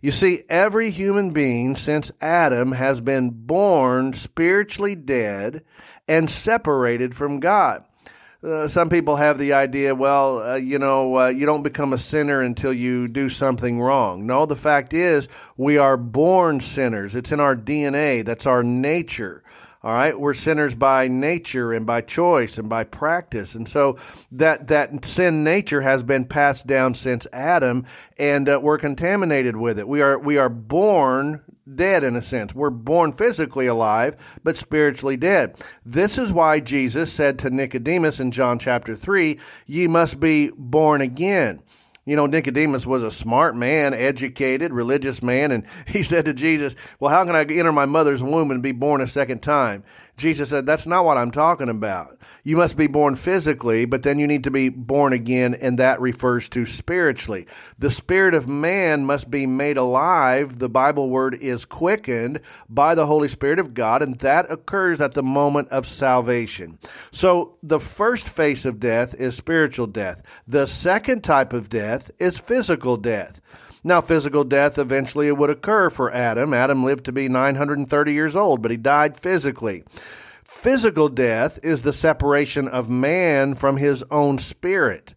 You 0.00 0.10
see, 0.10 0.42
every 0.48 0.90
human 0.90 1.30
being 1.30 1.76
since 1.76 2.10
Adam 2.20 2.72
has 2.72 3.00
been 3.00 3.30
born 3.30 4.14
spiritually 4.14 4.96
dead 4.96 5.62
and 6.08 6.28
separated 6.28 7.14
from 7.14 7.38
God. 7.38 7.84
Uh, 8.42 8.66
some 8.66 8.90
people 8.90 9.14
have 9.14 9.38
the 9.38 9.52
idea, 9.52 9.94
well, 9.94 10.42
uh, 10.42 10.56
you 10.56 10.76
know, 10.76 11.16
uh, 11.16 11.28
you 11.28 11.46
don't 11.46 11.62
become 11.62 11.92
a 11.92 11.98
sinner 11.98 12.40
until 12.40 12.72
you 12.72 13.06
do 13.06 13.28
something 13.28 13.80
wrong. 13.80 14.26
No, 14.26 14.44
the 14.44 14.56
fact 14.56 14.92
is, 14.92 15.28
we 15.56 15.78
are 15.78 15.96
born 15.96 16.58
sinners. 16.58 17.14
It's 17.14 17.30
in 17.30 17.38
our 17.38 17.54
DNA, 17.54 18.24
that's 18.24 18.44
our 18.44 18.64
nature. 18.64 19.44
All 19.84 19.92
right, 19.92 20.18
we're 20.18 20.32
sinners 20.32 20.76
by 20.76 21.08
nature 21.08 21.72
and 21.72 21.84
by 21.84 22.02
choice 22.02 22.56
and 22.56 22.68
by 22.68 22.84
practice, 22.84 23.56
and 23.56 23.68
so 23.68 23.96
that 24.30 24.68
that 24.68 25.04
sin 25.04 25.42
nature 25.42 25.80
has 25.80 26.04
been 26.04 26.24
passed 26.24 26.68
down 26.68 26.94
since 26.94 27.26
Adam, 27.32 27.84
and 28.16 28.48
uh, 28.48 28.60
we're 28.62 28.78
contaminated 28.78 29.56
with 29.56 29.80
it. 29.80 29.88
We 29.88 30.00
are 30.00 30.20
we 30.20 30.38
are 30.38 30.48
born 30.48 31.42
dead 31.74 32.04
in 32.04 32.14
a 32.14 32.22
sense. 32.22 32.54
We're 32.54 32.70
born 32.70 33.10
physically 33.10 33.66
alive, 33.66 34.16
but 34.44 34.56
spiritually 34.56 35.16
dead. 35.16 35.56
This 35.84 36.16
is 36.16 36.32
why 36.32 36.60
Jesus 36.60 37.12
said 37.12 37.36
to 37.40 37.50
Nicodemus 37.50 38.20
in 38.20 38.30
John 38.30 38.60
chapter 38.60 38.94
3, 38.94 39.38
Ye 39.66 39.88
must 39.88 40.20
be 40.20 40.50
born 40.56 41.00
again. 41.00 41.60
You 42.04 42.16
know, 42.16 42.26
Nicodemus 42.26 42.84
was 42.84 43.04
a 43.04 43.12
smart 43.12 43.54
man, 43.54 43.94
educated, 43.94 44.72
religious 44.72 45.22
man, 45.22 45.52
and 45.52 45.64
he 45.86 46.02
said 46.02 46.24
to 46.24 46.34
Jesus, 46.34 46.74
Well, 46.98 47.10
how 47.10 47.24
can 47.24 47.36
I 47.36 47.42
enter 47.42 47.72
my 47.72 47.86
mother's 47.86 48.22
womb 48.22 48.50
and 48.50 48.62
be 48.62 48.72
born 48.72 49.00
a 49.00 49.06
second 49.06 49.40
time? 49.40 49.84
Jesus 50.16 50.50
said, 50.50 50.66
That's 50.66 50.86
not 50.86 51.04
what 51.04 51.16
I'm 51.16 51.30
talking 51.30 51.68
about. 51.68 52.18
You 52.44 52.56
must 52.56 52.76
be 52.76 52.86
born 52.86 53.14
physically, 53.14 53.86
but 53.86 54.02
then 54.02 54.18
you 54.18 54.26
need 54.26 54.44
to 54.44 54.50
be 54.50 54.68
born 54.68 55.12
again, 55.12 55.54
and 55.54 55.78
that 55.78 56.00
refers 56.00 56.48
to 56.50 56.66
spiritually. 56.66 57.46
The 57.78 57.90
spirit 57.90 58.34
of 58.34 58.46
man 58.46 59.06
must 59.06 59.30
be 59.30 59.46
made 59.46 59.76
alive. 59.76 60.58
The 60.58 60.68
Bible 60.68 61.08
word 61.08 61.34
is 61.34 61.64
quickened 61.64 62.40
by 62.68 62.94
the 62.94 63.06
Holy 63.06 63.28
Spirit 63.28 63.58
of 63.58 63.74
God, 63.74 64.02
and 64.02 64.18
that 64.20 64.50
occurs 64.50 65.00
at 65.00 65.12
the 65.12 65.22
moment 65.22 65.68
of 65.68 65.86
salvation. 65.86 66.78
So 67.10 67.56
the 67.62 67.80
first 67.80 68.28
face 68.28 68.64
of 68.64 68.80
death 68.80 69.14
is 69.14 69.36
spiritual 69.36 69.86
death. 69.86 70.22
The 70.46 70.66
second 70.66 71.24
type 71.24 71.52
of 71.52 71.70
death 71.70 72.10
is 72.18 72.38
physical 72.38 72.96
death. 72.96 73.40
Now, 73.84 74.00
physical 74.00 74.44
death 74.44 74.78
eventually 74.78 75.26
it 75.28 75.36
would 75.36 75.50
occur 75.50 75.90
for 75.90 76.12
Adam. 76.12 76.54
Adam 76.54 76.84
lived 76.84 77.04
to 77.06 77.12
be 77.12 77.28
930 77.28 78.12
years 78.12 78.36
old, 78.36 78.62
but 78.62 78.70
he 78.70 78.76
died 78.76 79.16
physically. 79.18 79.84
Physical 80.44 81.08
death 81.08 81.58
is 81.64 81.82
the 81.82 81.92
separation 81.92 82.68
of 82.68 82.88
man 82.88 83.56
from 83.56 83.78
his 83.78 84.04
own 84.10 84.38
spirit. 84.38 85.14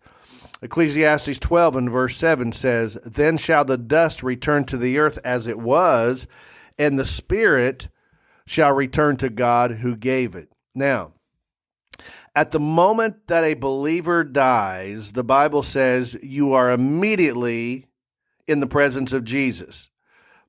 Ecclesiastes 0.63 1.37
12 1.37 1.75
and 1.75 1.91
verse 1.91 2.17
7 2.17 2.51
says, 2.51 2.97
Then 3.05 3.37
shall 3.37 3.65
the 3.65 3.77
dust 3.77 4.23
return 4.23 4.63
to 4.65 4.77
the 4.77 4.97
earth 4.97 5.19
as 5.23 5.45
it 5.45 5.59
was, 5.59 6.25
and 6.79 6.97
the 6.97 7.05
spirit 7.05 7.89
shall 8.47 8.73
return 8.73 9.17
to 9.17 9.29
God 9.29 9.71
who 9.71 9.95
gave 9.95 10.33
it. 10.33 10.49
Now, 10.73 11.13
at 12.35 12.51
the 12.51 12.59
moment 12.59 13.27
that 13.27 13.43
a 13.43 13.53
believer 13.53 14.23
dies, 14.23 15.11
the 15.11 15.23
Bible 15.23 15.61
says 15.61 16.17
you 16.21 16.53
are 16.53 16.71
immediately 16.71 17.85
in 18.47 18.59
the 18.59 18.67
presence 18.67 19.13
of 19.13 19.23
Jesus. 19.23 19.89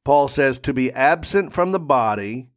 Paul 0.04 0.28
says 0.28 0.58
to 0.60 0.72
be 0.72 0.92
absent 0.92 1.52
from 1.52 1.72
the 1.72 1.80
body 1.80 2.50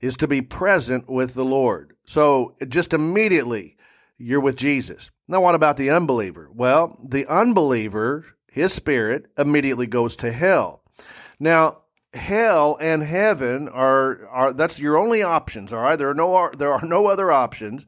is 0.00 0.16
to 0.16 0.26
be 0.26 0.42
present 0.42 1.08
with 1.08 1.34
the 1.34 1.44
Lord. 1.44 1.94
So 2.06 2.56
just 2.66 2.92
immediately 2.92 3.76
you're 4.18 4.40
with 4.40 4.56
Jesus. 4.56 5.10
Now, 5.28 5.40
what 5.42 5.54
about 5.54 5.76
the 5.76 5.90
unbeliever? 5.90 6.50
Well, 6.52 6.98
the 7.02 7.26
unbeliever, 7.26 8.26
his 8.50 8.72
spirit, 8.72 9.26
immediately 9.38 9.86
goes 9.86 10.16
to 10.16 10.32
hell. 10.32 10.82
Now, 11.38 11.82
hell 12.12 12.76
and 12.80 13.02
heaven 13.02 13.68
are, 13.68 14.26
are 14.28 14.52
that's 14.52 14.80
your 14.80 14.98
only 14.98 15.22
options, 15.22 15.72
all 15.72 15.82
right? 15.82 15.96
There 15.96 16.10
are 16.10 16.14
no 16.14 16.50
there 16.58 16.72
are 16.72 16.84
no 16.84 17.06
other 17.06 17.30
options. 17.30 17.86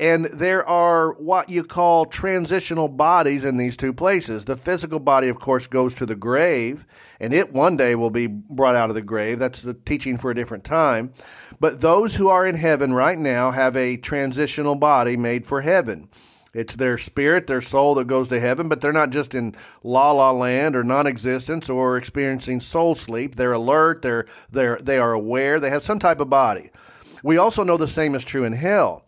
And 0.00 0.26
there 0.26 0.66
are 0.68 1.12
what 1.14 1.48
you 1.48 1.64
call 1.64 2.06
transitional 2.06 2.86
bodies 2.86 3.44
in 3.44 3.56
these 3.56 3.76
two 3.76 3.92
places. 3.92 4.44
The 4.44 4.56
physical 4.56 5.00
body, 5.00 5.28
of 5.28 5.40
course, 5.40 5.66
goes 5.66 5.92
to 5.96 6.06
the 6.06 6.14
grave, 6.14 6.86
and 7.18 7.34
it 7.34 7.52
one 7.52 7.76
day 7.76 7.96
will 7.96 8.10
be 8.10 8.28
brought 8.28 8.76
out 8.76 8.90
of 8.90 8.94
the 8.94 9.02
grave. 9.02 9.40
That's 9.40 9.60
the 9.60 9.74
teaching 9.74 10.16
for 10.16 10.30
a 10.30 10.36
different 10.36 10.62
time. 10.62 11.12
But 11.58 11.80
those 11.80 12.14
who 12.14 12.28
are 12.28 12.46
in 12.46 12.54
heaven 12.54 12.94
right 12.94 13.18
now 13.18 13.50
have 13.50 13.76
a 13.76 13.96
transitional 13.96 14.76
body 14.76 15.16
made 15.16 15.44
for 15.44 15.62
heaven. 15.62 16.08
It's 16.54 16.76
their 16.76 16.96
spirit, 16.96 17.48
their 17.48 17.60
soul 17.60 17.96
that 17.96 18.06
goes 18.06 18.28
to 18.28 18.40
heaven, 18.40 18.68
but 18.68 18.80
they're 18.80 18.92
not 18.92 19.10
just 19.10 19.34
in 19.34 19.54
la 19.82 20.12
la 20.12 20.30
land 20.30 20.76
or 20.76 20.84
non 20.84 21.08
existence 21.08 21.68
or 21.68 21.96
experiencing 21.96 22.60
soul 22.60 22.94
sleep. 22.94 23.34
They're 23.34 23.52
alert, 23.52 24.02
they're, 24.02 24.26
they're, 24.50 24.78
they 24.78 24.98
are 24.98 25.12
aware, 25.12 25.60
they 25.60 25.70
have 25.70 25.82
some 25.82 25.98
type 25.98 26.20
of 26.20 26.30
body. 26.30 26.70
We 27.22 27.36
also 27.36 27.64
know 27.64 27.76
the 27.76 27.88
same 27.88 28.14
is 28.14 28.24
true 28.24 28.44
in 28.44 28.52
hell. 28.52 29.04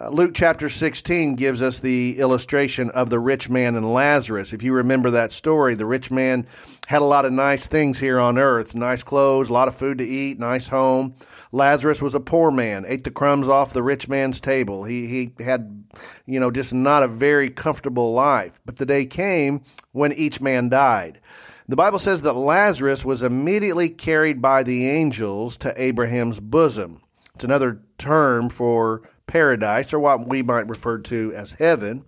Uh, 0.00 0.08
Luke 0.08 0.32
chapter 0.32 0.70
16 0.70 1.34
gives 1.34 1.60
us 1.60 1.78
the 1.78 2.18
illustration 2.18 2.88
of 2.92 3.10
the 3.10 3.18
rich 3.18 3.50
man 3.50 3.76
and 3.76 3.92
Lazarus. 3.92 4.54
If 4.54 4.62
you 4.62 4.72
remember 4.72 5.10
that 5.10 5.32
story, 5.32 5.74
the 5.74 5.84
rich 5.84 6.10
man 6.10 6.46
had 6.86 7.02
a 7.02 7.04
lot 7.04 7.26
of 7.26 7.32
nice 7.32 7.66
things 7.66 7.98
here 7.98 8.18
on 8.18 8.38
earth 8.38 8.74
nice 8.74 9.02
clothes, 9.02 9.50
a 9.50 9.52
lot 9.52 9.68
of 9.68 9.74
food 9.74 9.98
to 9.98 10.04
eat, 10.04 10.38
nice 10.38 10.68
home. 10.68 11.14
Lazarus 11.52 12.00
was 12.00 12.14
a 12.14 12.20
poor 12.20 12.50
man, 12.50 12.86
ate 12.88 13.04
the 13.04 13.10
crumbs 13.10 13.50
off 13.50 13.74
the 13.74 13.82
rich 13.82 14.08
man's 14.08 14.40
table. 14.40 14.84
He, 14.84 15.06
he 15.08 15.44
had, 15.44 15.84
you 16.24 16.40
know, 16.40 16.50
just 16.50 16.72
not 16.72 17.02
a 17.02 17.08
very 17.08 17.50
comfortable 17.50 18.14
life. 18.14 18.62
But 18.64 18.78
the 18.78 18.86
day 18.86 19.04
came 19.04 19.62
when 19.92 20.14
each 20.14 20.40
man 20.40 20.70
died. 20.70 21.20
The 21.68 21.76
Bible 21.76 21.98
says 21.98 22.22
that 22.22 22.32
Lazarus 22.32 23.04
was 23.04 23.22
immediately 23.22 23.90
carried 23.90 24.40
by 24.40 24.62
the 24.62 24.88
angels 24.88 25.58
to 25.58 25.80
Abraham's 25.80 26.40
bosom. 26.40 27.02
It's 27.34 27.44
another 27.44 27.82
term 27.98 28.50
for 28.50 29.02
paradise, 29.26 29.92
or 29.92 29.98
what 29.98 30.28
we 30.28 30.42
might 30.42 30.68
refer 30.68 30.98
to 30.98 31.32
as 31.34 31.52
heaven. 31.52 32.04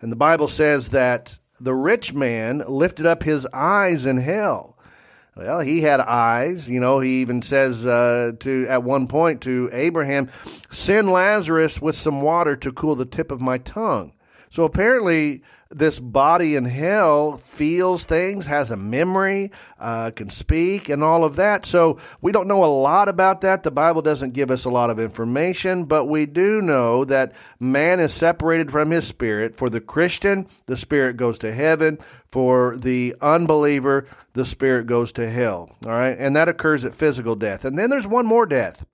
And 0.00 0.10
the 0.10 0.16
Bible 0.16 0.48
says 0.48 0.88
that 0.88 1.38
the 1.60 1.74
rich 1.74 2.12
man 2.12 2.62
lifted 2.66 3.06
up 3.06 3.22
his 3.22 3.46
eyes 3.52 4.06
in 4.06 4.18
hell. 4.18 4.76
Well, 5.36 5.60
he 5.60 5.82
had 5.82 6.00
eyes. 6.00 6.68
You 6.68 6.80
know, 6.80 7.00
he 7.00 7.20
even 7.20 7.42
says 7.42 7.86
uh, 7.86 8.32
to 8.40 8.66
at 8.68 8.82
one 8.82 9.06
point 9.06 9.42
to 9.42 9.68
Abraham, 9.72 10.30
"Send 10.70 11.10
Lazarus 11.10 11.80
with 11.80 11.94
some 11.94 12.22
water 12.22 12.56
to 12.56 12.72
cool 12.72 12.96
the 12.96 13.04
tip 13.04 13.30
of 13.30 13.40
my 13.40 13.58
tongue." 13.58 14.12
So 14.56 14.64
apparently, 14.64 15.42
this 15.68 16.00
body 16.00 16.56
in 16.56 16.64
hell 16.64 17.36
feels 17.36 18.06
things, 18.06 18.46
has 18.46 18.70
a 18.70 18.76
memory, 18.78 19.50
uh, 19.78 20.12
can 20.16 20.30
speak, 20.30 20.88
and 20.88 21.04
all 21.04 21.26
of 21.26 21.36
that. 21.36 21.66
So 21.66 21.98
we 22.22 22.32
don't 22.32 22.48
know 22.48 22.64
a 22.64 22.72
lot 22.80 23.10
about 23.10 23.42
that. 23.42 23.64
The 23.64 23.70
Bible 23.70 24.00
doesn't 24.00 24.32
give 24.32 24.50
us 24.50 24.64
a 24.64 24.70
lot 24.70 24.88
of 24.88 24.98
information, 24.98 25.84
but 25.84 26.06
we 26.06 26.24
do 26.24 26.62
know 26.62 27.04
that 27.04 27.34
man 27.60 28.00
is 28.00 28.14
separated 28.14 28.72
from 28.72 28.90
his 28.90 29.06
spirit. 29.06 29.56
For 29.56 29.68
the 29.68 29.82
Christian, 29.82 30.48
the 30.64 30.78
spirit 30.78 31.18
goes 31.18 31.36
to 31.40 31.52
heaven. 31.52 31.98
For 32.24 32.78
the 32.78 33.14
unbeliever, 33.20 34.06
the 34.32 34.46
spirit 34.46 34.86
goes 34.86 35.12
to 35.12 35.28
hell. 35.28 35.68
All 35.84 35.92
right. 35.92 36.16
And 36.18 36.34
that 36.34 36.48
occurs 36.48 36.82
at 36.86 36.94
physical 36.94 37.36
death. 37.36 37.66
And 37.66 37.78
then 37.78 37.90
there's 37.90 38.06
one 38.06 38.24
more 38.24 38.46
death. 38.46 38.86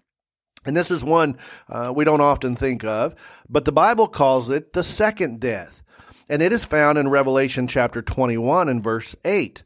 And 0.64 0.76
this 0.76 0.90
is 0.90 1.02
one 1.02 1.36
uh, 1.68 1.92
we 1.94 2.04
don't 2.04 2.20
often 2.20 2.56
think 2.56 2.84
of, 2.84 3.14
but 3.48 3.64
the 3.64 3.72
Bible 3.72 4.08
calls 4.08 4.48
it 4.48 4.72
the 4.72 4.84
second 4.84 5.40
death. 5.40 5.82
And 6.28 6.40
it 6.42 6.52
is 6.52 6.64
found 6.64 6.98
in 6.98 7.08
Revelation 7.08 7.66
chapter 7.66 8.00
21 8.00 8.68
and 8.68 8.82
verse 8.82 9.16
8. 9.24 9.62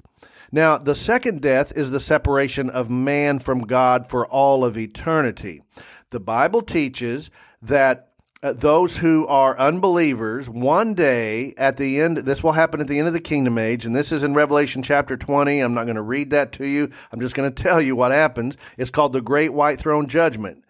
Now, 0.52 0.78
the 0.78 0.94
second 0.94 1.42
death 1.42 1.72
is 1.76 1.90
the 1.90 2.00
separation 2.00 2.70
of 2.70 2.88
man 2.88 3.38
from 3.38 3.66
God 3.66 4.08
for 4.08 4.26
all 4.26 4.64
of 4.64 4.78
eternity. 4.78 5.62
The 6.10 6.20
Bible 6.20 6.62
teaches 6.62 7.30
that 7.62 8.10
uh, 8.46 8.52
those 8.52 8.98
who 8.98 9.26
are 9.26 9.58
unbelievers, 9.58 10.48
one 10.48 10.94
day 10.94 11.52
at 11.56 11.76
the 11.78 12.00
end, 12.00 12.18
this 12.18 12.44
will 12.44 12.52
happen 12.52 12.80
at 12.80 12.86
the 12.86 12.96
end 12.96 13.08
of 13.08 13.12
the 13.12 13.18
kingdom 13.18 13.58
age, 13.58 13.84
and 13.84 13.96
this 13.96 14.12
is 14.12 14.22
in 14.22 14.34
Revelation 14.34 14.84
chapter 14.84 15.16
20. 15.16 15.58
I'm 15.58 15.74
not 15.74 15.82
going 15.82 15.96
to 15.96 16.02
read 16.02 16.30
that 16.30 16.52
to 16.52 16.64
you. 16.64 16.88
I'm 17.10 17.20
just 17.20 17.34
going 17.34 17.52
to 17.52 17.62
tell 17.62 17.82
you 17.82 17.96
what 17.96 18.12
happens. 18.12 18.56
It's 18.78 18.92
called 18.92 19.12
the 19.12 19.20
Great 19.20 19.52
White 19.52 19.80
Throne 19.80 20.06
Judgment. 20.06 20.62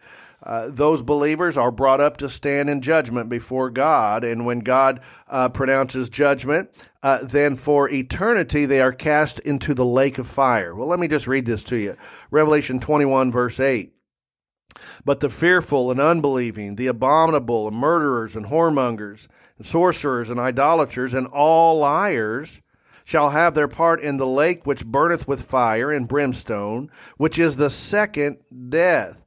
Uh, 0.43 0.71
those 0.71 1.03
believers 1.03 1.59
are 1.59 1.71
brought 1.71 2.01
up 2.01 2.17
to 2.19 2.31
stand 2.31 2.71
in 2.71 2.81
judgment 2.81 3.29
before 3.29 3.69
God. 3.69 4.25
And 4.25 4.47
when 4.47 4.61
God 4.61 5.01
uh, 5.29 5.51
pronounces 5.51 6.09
judgment, 6.09 6.71
uh, 7.03 7.19
then 7.25 7.57
for 7.57 7.91
eternity 7.91 8.65
they 8.65 8.81
are 8.81 8.93
cast 8.93 9.39
into 9.41 9.75
the 9.75 9.85
lake 9.85 10.17
of 10.17 10.27
fire. 10.27 10.75
Well, 10.75 10.89
let 10.89 11.01
me 11.01 11.09
just 11.09 11.27
read 11.27 11.45
this 11.45 11.63
to 11.65 11.77
you 11.77 11.97
Revelation 12.31 12.81
21, 12.81 13.31
verse 13.33 13.61
8. 13.61 13.96
But 15.05 15.21
the 15.21 15.29
fearful 15.29 15.91
and 15.91 16.01
unbelieving, 16.01 16.77
the 16.77 16.87
abominable, 16.87 17.69
and 17.69 17.77
murderers, 17.77 18.35
and 18.35 18.47
whoremongers, 18.47 19.29
and 19.59 19.67
sorcerers, 19.67 20.31
and 20.31 20.41
idolaters, 20.41 21.15
and 21.15 21.27
all 21.29 21.79
liars 21.79 22.63
shall 23.05 23.31
have 23.31 23.55
their 23.55 23.69
part 23.69 24.01
in 24.01 24.17
the 24.17 24.27
lake 24.27 24.67
which 24.67 24.85
burneth 24.85 25.29
with 25.29 25.43
fire 25.43 25.93
and 25.93 26.09
brimstone, 26.09 26.91
which 27.17 27.39
is 27.39 27.57
the 27.57 27.71
second 27.71 28.39
death. 28.69 29.23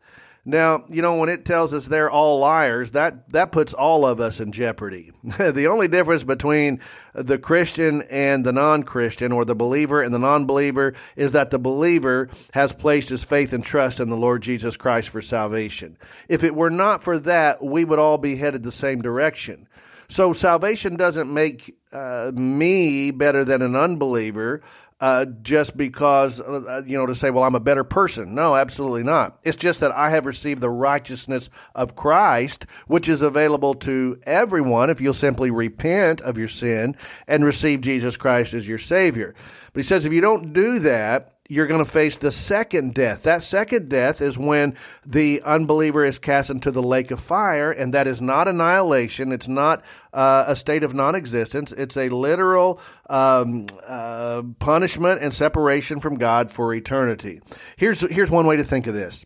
Now, 0.49 0.83
you 0.89 1.03
know, 1.03 1.17
when 1.17 1.29
it 1.29 1.45
tells 1.45 1.75
us 1.75 1.85
they're 1.85 2.09
all 2.09 2.39
liars, 2.39 2.91
that, 2.91 3.29
that 3.33 3.51
puts 3.51 3.73
all 3.73 4.03
of 4.05 4.19
us 4.19 4.39
in 4.39 4.51
jeopardy. 4.51 5.11
the 5.23 5.67
only 5.67 5.87
difference 5.87 6.23
between 6.23 6.79
the 7.13 7.37
Christian 7.37 8.01
and 8.09 8.43
the 8.43 8.51
non 8.51 8.81
Christian, 8.81 9.31
or 9.31 9.45
the 9.45 9.55
believer 9.55 10.01
and 10.01 10.11
the 10.11 10.19
non 10.19 10.45
believer, 10.45 10.95
is 11.15 11.33
that 11.33 11.51
the 11.51 11.59
believer 11.59 12.29
has 12.53 12.73
placed 12.73 13.09
his 13.09 13.23
faith 13.23 13.53
and 13.53 13.63
trust 13.63 13.99
in 13.99 14.09
the 14.09 14.17
Lord 14.17 14.41
Jesus 14.41 14.75
Christ 14.75 15.09
for 15.09 15.21
salvation. 15.21 15.97
If 16.27 16.43
it 16.43 16.55
were 16.55 16.71
not 16.71 17.03
for 17.03 17.19
that, 17.19 17.63
we 17.63 17.85
would 17.85 17.99
all 17.99 18.17
be 18.17 18.35
headed 18.35 18.63
the 18.63 18.71
same 18.71 19.03
direction. 19.03 19.67
So 20.07 20.33
salvation 20.33 20.95
doesn't 20.95 21.31
make 21.31 21.77
uh, 21.93 22.31
me 22.33 23.11
better 23.11 23.45
than 23.45 23.61
an 23.61 23.75
unbeliever 23.75 24.63
uh, 24.99 25.25
just 25.41 25.77
because, 25.77 26.41
uh, 26.41 26.81
you 26.85 26.97
know, 26.97 27.05
to 27.05 27.15
say, 27.15 27.29
well, 27.29 27.43
I'm 27.43 27.55
a 27.55 27.59
better 27.59 27.83
person. 27.83 28.35
No, 28.35 28.55
absolutely 28.55 29.03
not. 29.03 29.39
It's 29.43 29.55
just 29.55 29.79
that 29.79 29.91
I 29.91 30.09
have 30.09 30.25
received 30.25 30.61
the 30.61 30.69
righteousness 30.69 31.49
of 31.73 31.95
Christ, 31.95 32.65
which 32.87 33.07
is 33.07 33.21
available 33.21 33.73
to 33.75 34.19
everyone 34.23 34.89
if 34.89 34.99
you'll 34.99 35.13
simply 35.13 35.51
repent 35.51 36.21
of 36.21 36.37
your 36.37 36.47
sin 36.47 36.95
and 37.27 37.45
receive 37.45 37.81
Jesus 37.81 38.17
Christ 38.17 38.53
as 38.53 38.67
your 38.67 38.77
Savior. 38.77 39.35
But 39.73 39.79
he 39.79 39.87
says 39.87 40.05
if 40.05 40.13
you 40.13 40.21
don't 40.21 40.53
do 40.53 40.79
that, 40.79 41.38
you're 41.49 41.67
going 41.67 41.83
to 41.83 41.91
face 41.91 42.17
the 42.17 42.31
second 42.31 42.93
death. 42.93 43.23
That 43.23 43.41
second 43.41 43.89
death 43.89 44.21
is 44.21 44.37
when 44.37 44.75
the 45.03 45.41
unbeliever 45.41 46.05
is 46.05 46.19
cast 46.19 46.51
into 46.51 46.69
the 46.69 46.83
lake 46.83 47.09
of 47.09 47.19
fire, 47.19 47.71
and 47.71 47.93
that 47.95 48.07
is 48.07 48.21
not 48.21 48.47
annihilation. 48.47 49.31
It's 49.31 49.47
not 49.47 49.83
uh, 50.13 50.45
a 50.47 50.55
state 50.55 50.83
of 50.83 50.93
non 50.93 51.15
existence. 51.15 51.71
It's 51.71 51.97
a 51.97 52.09
literal 52.09 52.79
um, 53.09 53.65
uh, 53.85 54.43
punishment 54.59 55.23
and 55.23 55.33
separation 55.33 55.99
from 55.99 56.19
God 56.19 56.51
for 56.51 56.71
eternity. 56.71 57.41
Here's, 57.77 58.01
here's 58.01 58.29
one 58.29 58.45
way 58.45 58.57
to 58.57 58.63
think 58.63 58.85
of 58.85 58.93
this 58.93 59.25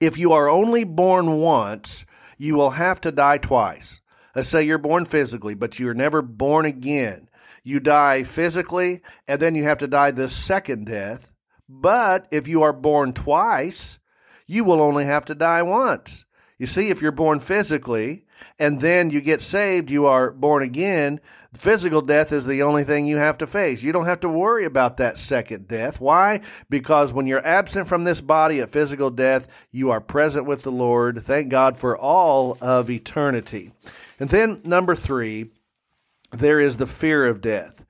if 0.00 0.16
you 0.16 0.32
are 0.32 0.48
only 0.48 0.84
born 0.84 1.38
once, 1.38 2.06
you 2.38 2.54
will 2.54 2.70
have 2.70 3.00
to 3.00 3.10
die 3.10 3.38
twice. 3.38 4.00
Let's 4.36 4.48
say 4.48 4.62
you're 4.62 4.78
born 4.78 5.06
physically, 5.06 5.54
but 5.54 5.78
you're 5.78 5.92
never 5.92 6.22
born 6.22 6.66
again. 6.66 7.28
You 7.64 7.80
die 7.80 8.22
physically, 8.22 9.02
and 9.28 9.40
then 9.40 9.54
you 9.56 9.64
have 9.64 9.78
to 9.78 9.86
die 9.88 10.12
the 10.12 10.28
second 10.28 10.86
death. 10.86 11.31
But 11.74 12.26
if 12.30 12.46
you 12.46 12.62
are 12.62 12.72
born 12.72 13.14
twice, 13.14 13.98
you 14.46 14.62
will 14.62 14.82
only 14.82 15.06
have 15.06 15.24
to 15.26 15.34
die 15.34 15.62
once. 15.62 16.26
You 16.58 16.66
see, 16.66 16.90
if 16.90 17.00
you're 17.00 17.12
born 17.12 17.40
physically 17.40 18.26
and 18.58 18.80
then 18.80 19.10
you 19.10 19.20
get 19.20 19.40
saved, 19.40 19.90
you 19.90 20.06
are 20.06 20.30
born 20.30 20.62
again, 20.62 21.18
physical 21.58 22.02
death 22.02 22.30
is 22.30 22.46
the 22.46 22.62
only 22.62 22.84
thing 22.84 23.06
you 23.06 23.16
have 23.16 23.38
to 23.38 23.46
face. 23.46 23.82
You 23.82 23.90
don't 23.90 24.04
have 24.04 24.20
to 24.20 24.28
worry 24.28 24.64
about 24.64 24.98
that 24.98 25.16
second 25.16 25.66
death. 25.66 25.98
Why? 25.98 26.42
Because 26.68 27.12
when 27.12 27.26
you're 27.26 27.44
absent 27.44 27.88
from 27.88 28.04
this 28.04 28.20
body 28.20 28.60
at 28.60 28.70
physical 28.70 29.10
death, 29.10 29.48
you 29.70 29.90
are 29.90 30.00
present 30.00 30.46
with 30.46 30.62
the 30.62 30.70
Lord. 30.70 31.22
Thank 31.22 31.48
God 31.48 31.78
for 31.78 31.96
all 31.96 32.58
of 32.60 32.90
eternity. 32.90 33.72
And 34.20 34.28
then, 34.28 34.60
number 34.62 34.94
three, 34.94 35.50
there 36.32 36.60
is 36.60 36.76
the 36.76 36.86
fear 36.86 37.26
of 37.26 37.40
death. 37.40 37.86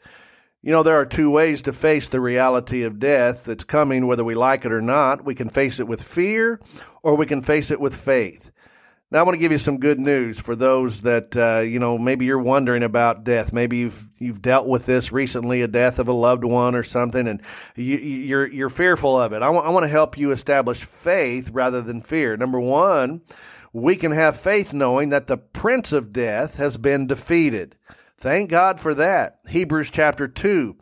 You 0.64 0.70
know, 0.70 0.84
there 0.84 0.94
are 0.94 1.06
two 1.06 1.28
ways 1.28 1.62
to 1.62 1.72
face 1.72 2.06
the 2.06 2.20
reality 2.20 2.84
of 2.84 3.00
death 3.00 3.46
that's 3.46 3.64
coming, 3.64 4.06
whether 4.06 4.22
we 4.22 4.36
like 4.36 4.64
it 4.64 4.72
or 4.72 4.80
not. 4.80 5.24
We 5.24 5.34
can 5.34 5.50
face 5.50 5.80
it 5.80 5.88
with 5.88 6.00
fear 6.00 6.60
or 7.02 7.16
we 7.16 7.26
can 7.26 7.42
face 7.42 7.72
it 7.72 7.80
with 7.80 7.96
faith. 7.96 8.52
Now, 9.10 9.18
I 9.18 9.22
want 9.24 9.34
to 9.34 9.40
give 9.40 9.50
you 9.50 9.58
some 9.58 9.78
good 9.78 9.98
news 9.98 10.38
for 10.38 10.54
those 10.54 11.00
that, 11.00 11.36
uh, 11.36 11.62
you 11.62 11.80
know, 11.80 11.98
maybe 11.98 12.26
you're 12.26 12.38
wondering 12.38 12.84
about 12.84 13.24
death. 13.24 13.52
Maybe 13.52 13.78
you've, 13.78 14.08
you've 14.18 14.40
dealt 14.40 14.68
with 14.68 14.86
this 14.86 15.10
recently, 15.10 15.62
a 15.62 15.68
death 15.68 15.98
of 15.98 16.06
a 16.06 16.12
loved 16.12 16.44
one 16.44 16.76
or 16.76 16.84
something, 16.84 17.26
and 17.26 17.42
you, 17.74 17.98
you're, 17.98 18.46
you're 18.46 18.70
fearful 18.70 19.20
of 19.20 19.32
it. 19.32 19.42
I 19.42 19.50
want, 19.50 19.66
I 19.66 19.70
want 19.70 19.82
to 19.82 19.88
help 19.88 20.16
you 20.16 20.30
establish 20.30 20.82
faith 20.84 21.50
rather 21.50 21.82
than 21.82 22.00
fear. 22.00 22.36
Number 22.36 22.60
one, 22.60 23.20
we 23.72 23.96
can 23.96 24.12
have 24.12 24.40
faith 24.40 24.72
knowing 24.72 25.08
that 25.08 25.26
the 25.26 25.36
prince 25.36 25.92
of 25.92 26.12
death 26.12 26.54
has 26.54 26.78
been 26.78 27.06
defeated. 27.06 27.76
Thank 28.22 28.50
God 28.50 28.78
for 28.78 28.94
that. 28.94 29.40
Hebrews 29.48 29.90
chapter 29.90 30.28
2 30.28 30.76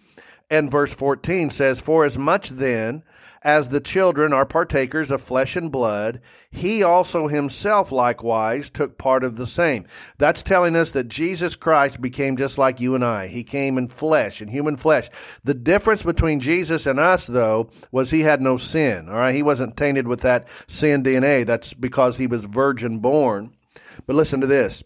and 0.51 0.71
verse 0.71 0.93
14 0.93 1.49
says, 1.49 1.81
For 1.81 2.05
as 2.05 2.19
much 2.19 2.51
then 2.51 3.03
as 3.43 3.71
the 3.71 3.81
children 3.81 4.35
are 4.35 4.45
partakers 4.45 5.11
of 5.11 5.23
flesh 5.23 5.57
and 5.57 5.73
blood, 5.73 6.21
he 6.51 6.83
also 6.83 7.29
himself 7.29 7.91
likewise 7.91 8.69
took 8.69 8.99
part 8.99 9.25
of 9.25 9.37
the 9.37 9.47
same. 9.47 9.87
That's 10.19 10.43
telling 10.43 10.77
us 10.77 10.91
that 10.91 11.09
Jesus 11.09 11.57
Christ 11.57 12.03
became 12.03 12.37
just 12.37 12.59
like 12.59 12.79
you 12.79 12.95
and 12.95 13.03
I. 13.03 13.29
He 13.29 13.43
came 13.43 13.79
in 13.79 13.89
flesh, 13.89 14.43
in 14.43 14.49
human 14.49 14.77
flesh. 14.77 15.09
The 15.43 15.55
difference 15.55 16.03
between 16.03 16.41
Jesus 16.41 16.85
and 16.85 17.01
us, 17.01 17.27
though, 17.27 17.71
was 17.91 18.11
he 18.11 18.21
had 18.21 18.43
no 18.43 18.59
sin. 18.59 19.09
All 19.09 19.15
right. 19.15 19.35
He 19.35 19.43
wasn't 19.43 19.79
tainted 19.79 20.07
with 20.07 20.21
that 20.21 20.47
sin 20.67 21.03
DNA. 21.03 21.47
That's 21.47 21.73
because 21.73 22.19
he 22.19 22.27
was 22.27 22.45
virgin 22.45 22.99
born. 22.99 23.55
But 24.07 24.17
listen 24.17 24.43
to 24.43 24.47
this 24.47 24.85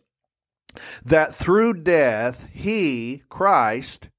that 1.04 1.34
through 1.34 1.82
death 1.82 2.48
he, 2.52 3.22
Christ, 3.28 4.10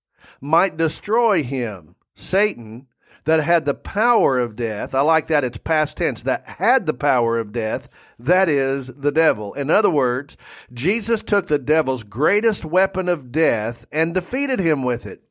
might 0.42 0.78
destroy 0.78 1.44
him, 1.44 1.96
Satan, 2.14 2.88
that 3.26 3.44
had 3.44 3.66
the 3.66 3.74
power 3.74 4.40
of 4.40 4.56
death. 4.56 4.94
I 4.94 5.02
like 5.02 5.28
that 5.28 5.44
it's 5.44 5.58
past 5.58 5.98
tense, 5.98 6.24
that 6.24 6.46
had 6.46 6.86
the 6.86 6.94
power 6.94 7.40
of 7.40 7.52
death, 7.52 7.90
that 8.20 8.48
is 8.48 8.88
the 8.88 9.12
devil. 9.12 9.54
In 9.56 9.70
other 9.70 9.90
words, 9.90 10.38
Jesus 10.72 11.22
took 11.22 11.48
the 11.48 11.60
devil's 11.60 12.04
greatest 12.04 12.64
weapon 12.64 13.10
of 13.10 13.32
death 13.32 13.86
and 13.92 14.14
defeated 14.14 14.60
him 14.60 14.84
with 14.84 15.06
it. 15.06 15.24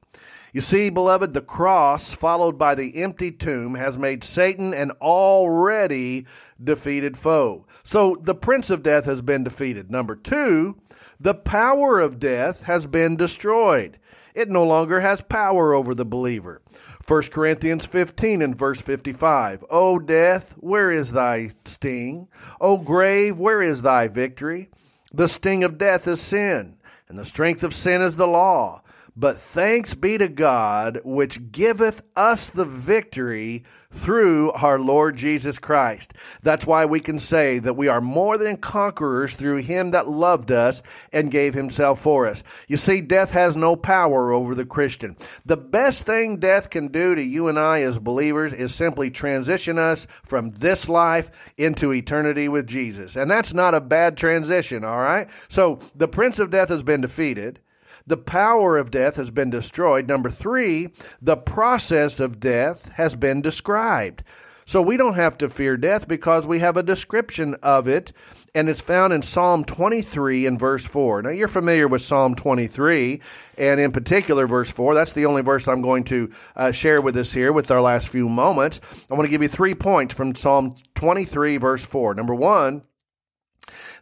You 0.53 0.61
see, 0.61 0.89
beloved, 0.89 1.33
the 1.33 1.41
cross, 1.41 2.15
followed 2.15 2.57
by 2.57 2.77
the 2.77 3.03
empty 3.03 3.33
tomb, 3.33 3.75
has 3.75 3.99
made 3.99 4.23
Satan 4.23 4.73
an 4.73 4.93
already 5.01 6.27
defeated 6.63 7.17
foe. 7.17 7.67
So 7.83 8.17
the 8.21 8.37
prince 8.37 8.71
of 8.71 8.85
death 8.85 9.05
has 9.07 9.21
been 9.21 9.43
defeated. 9.43 9.91
Number 9.91 10.15
two, 10.15 10.77
the 11.19 11.35
power 11.35 12.01
of 12.01 12.19
death 12.19 12.65
has 12.65 12.87
been 12.87 13.17
destroyed. 13.17 13.99
It 14.35 14.49
no 14.49 14.65
longer 14.65 15.01
has 15.01 15.21
power 15.23 15.73
over 15.75 15.95
the 15.95 16.05
believer. 16.05 16.61
1 17.07 17.23
Corinthians 17.25 17.85
15 17.85 18.41
and 18.41 18.57
verse 18.57 18.81
55. 18.81 19.65
O 19.71 19.99
death, 19.99 20.55
where 20.59 20.91
is 20.91 21.13
thy 21.13 21.51
sting? 21.65 22.29
O 22.61 22.79
grave, 22.79 23.39
where 23.39 23.61
is 23.61 23.83
thy 23.83 24.09
victory? 24.09 24.71
The 25.13 25.29
sting 25.29 25.63
of 25.63 25.79
death 25.79 26.09
is 26.09 26.21
sin, 26.21 26.79
and 27.09 27.19
the 27.19 27.25
strength 27.25 27.63
of 27.63 27.75
sin 27.75 28.01
is 28.01 28.17
the 28.17 28.27
law. 28.27 28.83
But 29.17 29.39
thanks 29.39 29.95
be 29.95 30.19
to 30.19 30.29
God, 30.29 31.01
which 31.05 31.53
giveth 31.53 32.03
us 32.17 32.51
the 32.51 32.65
victory 32.65 33.63
through 33.93 34.51
our 34.53 34.79
Lord 34.79 35.15
Jesus 35.17 35.61
Christ. 35.61 36.15
That's 36.43 36.67
why 36.67 36.85
we 36.85 36.99
can 36.99 37.21
say 37.21 37.61
that 37.61 37.77
we 37.77 37.87
are 37.87 38.01
more 38.01 38.37
than 38.37 38.57
conquerors 38.57 39.35
through 39.35 39.59
him 39.59 39.93
that 39.93 40.09
loved 40.09 40.51
us 40.51 40.83
and 41.13 41.31
gave 41.31 41.55
himself 41.55 42.01
for 42.01 42.27
us. 42.27 42.43
You 42.67 42.77
see, 42.77 43.01
death 43.01 43.31
has 43.31 43.57
no 43.57 43.77
power 43.77 44.33
over 44.33 44.53
the 44.53 44.67
Christian. 44.67 45.17
The 45.47 45.57
best 45.57 46.05
thing 46.05 46.39
death 46.39 46.71
can 46.71 46.89
do 46.89 47.15
to 47.15 47.23
you 47.23 47.47
and 47.47 47.59
I 47.59 47.83
as 47.83 48.01
believers 48.01 48.53
is 48.53 48.75
simply 48.75 49.11
transition 49.11 49.79
us 49.79 50.09
from 50.25 50.51
this 50.51 50.89
life 50.89 51.31
into 51.57 51.93
eternity 51.93 52.49
with 52.49 52.67
Jesus. 52.67 53.15
And 53.15 53.31
that's 53.31 53.55
not 53.55 53.75
a 53.75 53.81
bad 53.81 54.17
transition, 54.17 54.83
all 54.83 54.99
right? 54.99 55.29
So 55.49 55.79
the 55.95 56.09
prince 56.09 56.41
of 56.41 56.51
death 56.51 56.69
has 56.71 56.83
been 56.83 57.01
defeated. 57.01 57.61
The 58.07 58.17
power 58.17 58.77
of 58.77 58.91
death 58.91 59.17
has 59.17 59.31
been 59.31 59.51
destroyed. 59.51 60.09
Number 60.09 60.31
three, 60.31 60.89
the 61.23 61.37
process 61.37 62.21
of 62.21 62.41
death 62.41 62.91
has 62.97 63.17
been 63.17 63.41
described. 63.41 64.23
So 64.67 64.81
we 64.81 64.97
don't 64.97 65.15
have 65.15 65.37
to 65.39 65.49
fear 65.49 65.77
death 65.77 66.09
because 66.09 66.47
we 66.47 66.59
have 66.61 66.77
a 66.77 66.83
description 66.83 67.55
of 67.63 67.87
it, 67.87 68.13
and 68.55 68.69
it's 68.69 68.81
found 68.81 69.13
in 69.13 69.23
Psalm 69.23 69.65
23 69.65 70.47
and 70.47 70.59
verse 70.59 70.87
4. 70.87 71.23
Now, 71.23 71.31
you're 71.31 71.49
familiar 71.49 71.87
with 71.87 72.01
Psalm 72.01 72.35
23, 72.35 73.21
and 73.59 73.79
in 73.79 73.93
particular, 73.93 74.47
verse 74.47 74.71
4. 74.71 74.95
That's 74.95 75.13
the 75.13 75.27
only 75.27 75.43
verse 75.43 75.69
I'm 75.69 75.83
going 75.83 76.05
to 76.05 76.31
uh, 76.57 76.73
share 76.73 77.03
with 77.03 77.17
us 77.17 77.33
here 77.33 77.53
with 77.53 77.71
our 77.71 77.83
last 77.83 78.09
few 78.09 78.29
moments. 78.29 78.81
I 79.11 79.15
want 79.15 79.27
to 79.27 79.31
give 79.31 79.43
you 79.43 79.49
three 79.49 79.75
points 79.75 80.15
from 80.15 80.35
Psalm 80.35 80.75
23, 80.95 81.59
verse 81.59 81.85
4. 81.85 82.15
Number 82.15 82.35
one, 82.35 82.83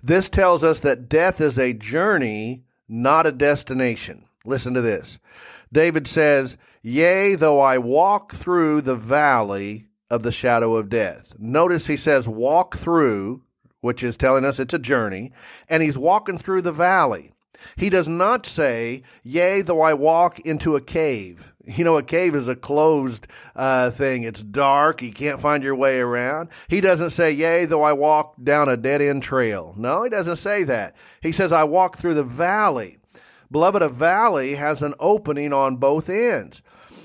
this 0.02 0.28
tells 0.28 0.62
us 0.62 0.80
that 0.80 1.08
death 1.08 1.40
is 1.40 1.58
a 1.58 1.72
journey 1.72 2.64
not 2.92 3.26
a 3.26 3.32
destination. 3.32 4.26
Listen 4.44 4.74
to 4.74 4.82
this. 4.82 5.18
David 5.72 6.06
says, 6.06 6.58
Yea, 6.82 7.34
though 7.34 7.58
I 7.58 7.78
walk 7.78 8.34
through 8.34 8.82
the 8.82 8.94
valley 8.94 9.86
of 10.10 10.22
the 10.22 10.32
shadow 10.32 10.76
of 10.76 10.90
death. 10.90 11.34
Notice 11.38 11.86
he 11.86 11.96
says 11.96 12.28
walk 12.28 12.76
through, 12.76 13.42
which 13.80 14.02
is 14.02 14.18
telling 14.18 14.44
us 14.44 14.60
it's 14.60 14.74
a 14.74 14.78
journey, 14.78 15.32
and 15.68 15.82
he's 15.82 15.96
walking 15.96 16.36
through 16.36 16.60
the 16.60 16.72
valley. 16.72 17.32
He 17.76 17.88
does 17.88 18.08
not 18.08 18.44
say, 18.44 19.02
Yea, 19.22 19.62
though 19.62 19.80
I 19.80 19.94
walk 19.94 20.40
into 20.40 20.76
a 20.76 20.80
cave. 20.80 21.51
You 21.64 21.84
know, 21.84 21.96
a 21.96 22.02
cave 22.02 22.34
is 22.34 22.48
a 22.48 22.56
closed 22.56 23.26
uh, 23.54 23.90
thing. 23.90 24.24
It's 24.24 24.42
dark. 24.42 25.02
You 25.02 25.12
can't 25.12 25.40
find 25.40 25.62
your 25.62 25.76
way 25.76 26.00
around. 26.00 26.48
He 26.68 26.80
doesn't 26.80 27.10
say, 27.10 27.30
Yea, 27.30 27.66
though 27.66 27.82
I 27.82 27.92
walk 27.92 28.34
down 28.42 28.68
a 28.68 28.76
dead 28.76 29.00
end 29.00 29.22
trail. 29.22 29.74
No, 29.76 30.02
he 30.02 30.10
doesn't 30.10 30.36
say 30.36 30.64
that. 30.64 30.96
He 31.20 31.30
says, 31.30 31.52
I 31.52 31.64
walk 31.64 31.98
through 31.98 32.14
the 32.14 32.24
valley. 32.24 32.98
Beloved, 33.50 33.82
a 33.82 33.88
valley 33.88 34.54
has 34.54 34.82
an 34.82 34.94
opening 34.98 35.52
on 35.52 35.76
both 35.76 36.08
ends. 36.08 36.62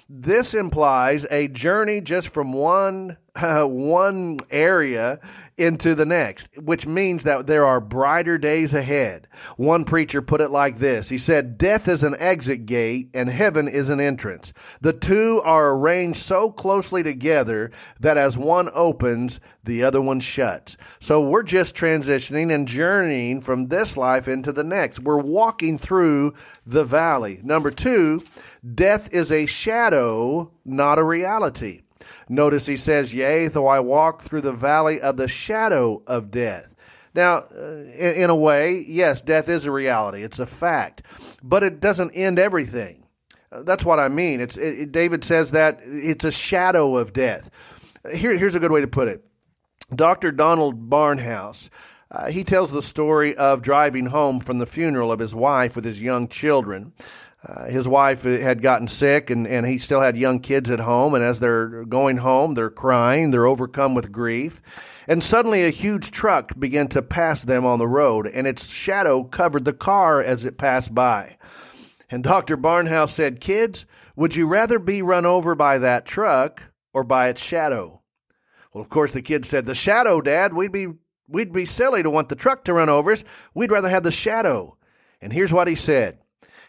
This 0.10 0.54
implies 0.54 1.26
a 1.30 1.50
journey 1.50 2.00
just 2.00 2.30
from 2.30 2.54
one 2.54 3.18
uh, 3.38 3.66
one 3.68 4.40
area 4.50 5.20
into 5.58 5.96
the 5.96 6.06
next, 6.06 6.50
which 6.58 6.86
means 6.86 7.24
that 7.24 7.48
there 7.48 7.66
are 7.66 7.82
brighter 7.82 8.38
days 8.38 8.74
ahead. 8.74 9.28
One 9.56 9.86
preacher 9.86 10.22
put 10.22 10.42
it 10.42 10.52
like 10.52 10.78
this. 10.78 11.10
He 11.10 11.18
said, 11.18 11.58
"Death 11.58 11.88
is 11.88 12.04
an 12.04 12.16
exit 12.20 12.66
gate 12.66 13.10
and 13.14 13.30
heaven 13.30 13.68
is 13.68 13.90
an 13.90 14.00
entrance. 14.00 14.54
The 14.82 14.94
two 14.94 15.42
are 15.44 15.74
arranged 15.74 16.22
so 16.22 16.52
closely 16.52 17.02
together 17.02 17.72
that 18.00 18.18
as 18.18 18.38
one 18.38 18.70
opens, 18.74 19.40
the 19.64 19.84
other 19.84 20.02
one 20.02 20.20
shuts." 20.20 20.78
So 21.00 21.22
we're 21.28 21.44
just 21.44 21.76
transitioning 21.76 22.54
and 22.54 22.68
journeying 22.68 23.42
from 23.42 23.68
this 23.68 23.98
life 23.98 24.28
into 24.28 24.52
the 24.52 24.64
next. 24.64 25.00
We're 25.00 25.18
walking 25.18 25.78
through 25.78 26.34
the 26.66 26.86
valley. 26.86 27.40
Number 27.44 27.72
2, 27.72 28.22
death 28.76 29.10
is 29.12 29.32
a 29.32 29.46
shadow, 29.46 30.52
not 30.66 31.00
a 31.00 31.04
reality. 31.04 31.82
Notice 32.30 32.66
he 32.66 32.78
says, 32.78 33.14
Yea, 33.14 33.48
though 33.48 33.68
I 33.68 33.80
walk 33.80 34.24
through 34.24 34.42
the 34.42 34.52
valley 34.52 35.02
of 35.02 35.18
the 35.18 35.28
shadow 35.28 36.02
of 36.08 36.32
death. 36.32 36.74
Now, 37.14 37.46
uh, 37.58 37.84
in, 37.98 38.30
a 38.30 38.36
way, 38.36 38.86
yes, 38.88 39.22
death 39.22 39.50
is 39.50 39.66
a 39.66 39.72
reality. 39.72 40.22
It's 40.22 40.40
a 40.40 40.46
fact. 40.46 41.02
But 41.42 41.64
it 41.64 41.80
doesn't 41.80 42.12
end 42.12 42.38
everything. 42.38 43.08
That's 43.52 43.86
what 43.86 44.00
I 44.00 44.08
mean. 44.08 44.42
It's 44.42 44.58
it, 44.58 44.92
David 44.92 45.24
says 45.24 45.52
that 45.52 45.80
it's 45.84 46.26
a 46.26 46.32
shadow 46.32 46.98
of 46.98 47.14
death. 47.14 47.50
Here, 48.14 48.38
here's 48.38 48.56
a 48.56 48.60
good 48.60 48.72
way 48.72 48.82
to 48.82 48.88
put 48.88 49.08
it. 49.08 49.24
Dr. 49.94 50.32
Donald 50.32 50.90
Barnhouse, 50.90 51.70
uh, 52.12 52.30
he 52.30 52.44
tells 52.44 52.72
the 52.72 52.82
story 52.82 53.36
of 53.36 53.62
driving 53.62 54.08
home 54.08 54.40
from 54.40 54.60
the 54.60 54.66
funeral 54.66 55.12
of 55.12 55.20
his 55.20 55.34
wife 55.34 55.76
with 55.76 55.86
his 55.86 56.02
young 56.02 56.28
children. 56.28 56.94
Uh, 57.48 57.66
his 57.66 57.88
wife 57.88 58.24
had 58.24 58.62
gotten 58.62 58.88
sick 58.88 59.30
and, 59.30 59.48
and 59.48 59.66
he 59.66 59.78
still 59.78 60.02
had 60.02 60.18
young 60.18 60.40
kids 60.40 60.70
at 60.70 60.80
home. 60.80 61.16
And 61.16 61.24
as 61.24 61.40
they're 61.40 61.86
going 61.86 62.18
home, 62.18 62.54
they're 62.56 62.70
crying, 62.70 63.32
they're 63.32 63.48
overcome 63.48 63.96
with 63.96 64.12
grief. 64.12 64.62
And 65.08 65.24
suddenly 65.24 65.64
a 65.64 65.70
huge 65.70 66.12
truck 66.12 66.60
began 66.60 66.90
to 66.90 67.02
pass 67.02 67.42
them 67.42 67.66
on 67.66 67.80
the 67.80 67.88
road, 67.88 68.28
and 68.28 68.46
its 68.46 68.68
shadow 68.68 69.24
covered 69.24 69.64
the 69.64 69.72
car 69.72 70.22
as 70.22 70.44
it 70.44 70.58
passed 70.58 70.94
by. 70.94 71.38
And 72.10 72.24
Dr. 72.24 72.58
Barnhouse 72.58 73.12
said, 73.12 73.40
Kids, 73.40 73.86
would 74.18 74.36
you 74.36 74.48
rather 74.48 74.80
be 74.80 75.02
run 75.02 75.26
over 75.26 75.56
by 75.56 75.78
that 75.78 76.06
truck 76.06 76.62
or 76.94 77.06
by 77.06 77.30
its 77.30 77.42
shadow? 77.42 78.02
Well, 78.74 78.82
of 78.82 78.90
course, 78.90 79.14
the 79.14 79.22
kids 79.22 79.48
said, 79.48 79.66
The 79.66 79.76
shadow, 79.76 80.20
Dad. 80.20 80.54
We'd 80.54 80.74
be, 80.74 80.88
we'd 81.30 81.54
be 81.54 81.66
silly 81.66 82.04
to 82.04 82.10
want 82.10 82.28
the 82.28 82.36
truck 82.36 82.66
to 82.66 82.74
run 82.74 82.90
over 82.90 83.12
us. 83.12 83.24
We'd 83.54 83.72
rather 83.72 83.90
have 83.90 84.04
the 84.04 84.12
shadow. 84.12 84.78
And 85.22 85.32
here's 85.32 85.54
what 85.54 85.70
he 85.70 85.76
said 85.76 86.20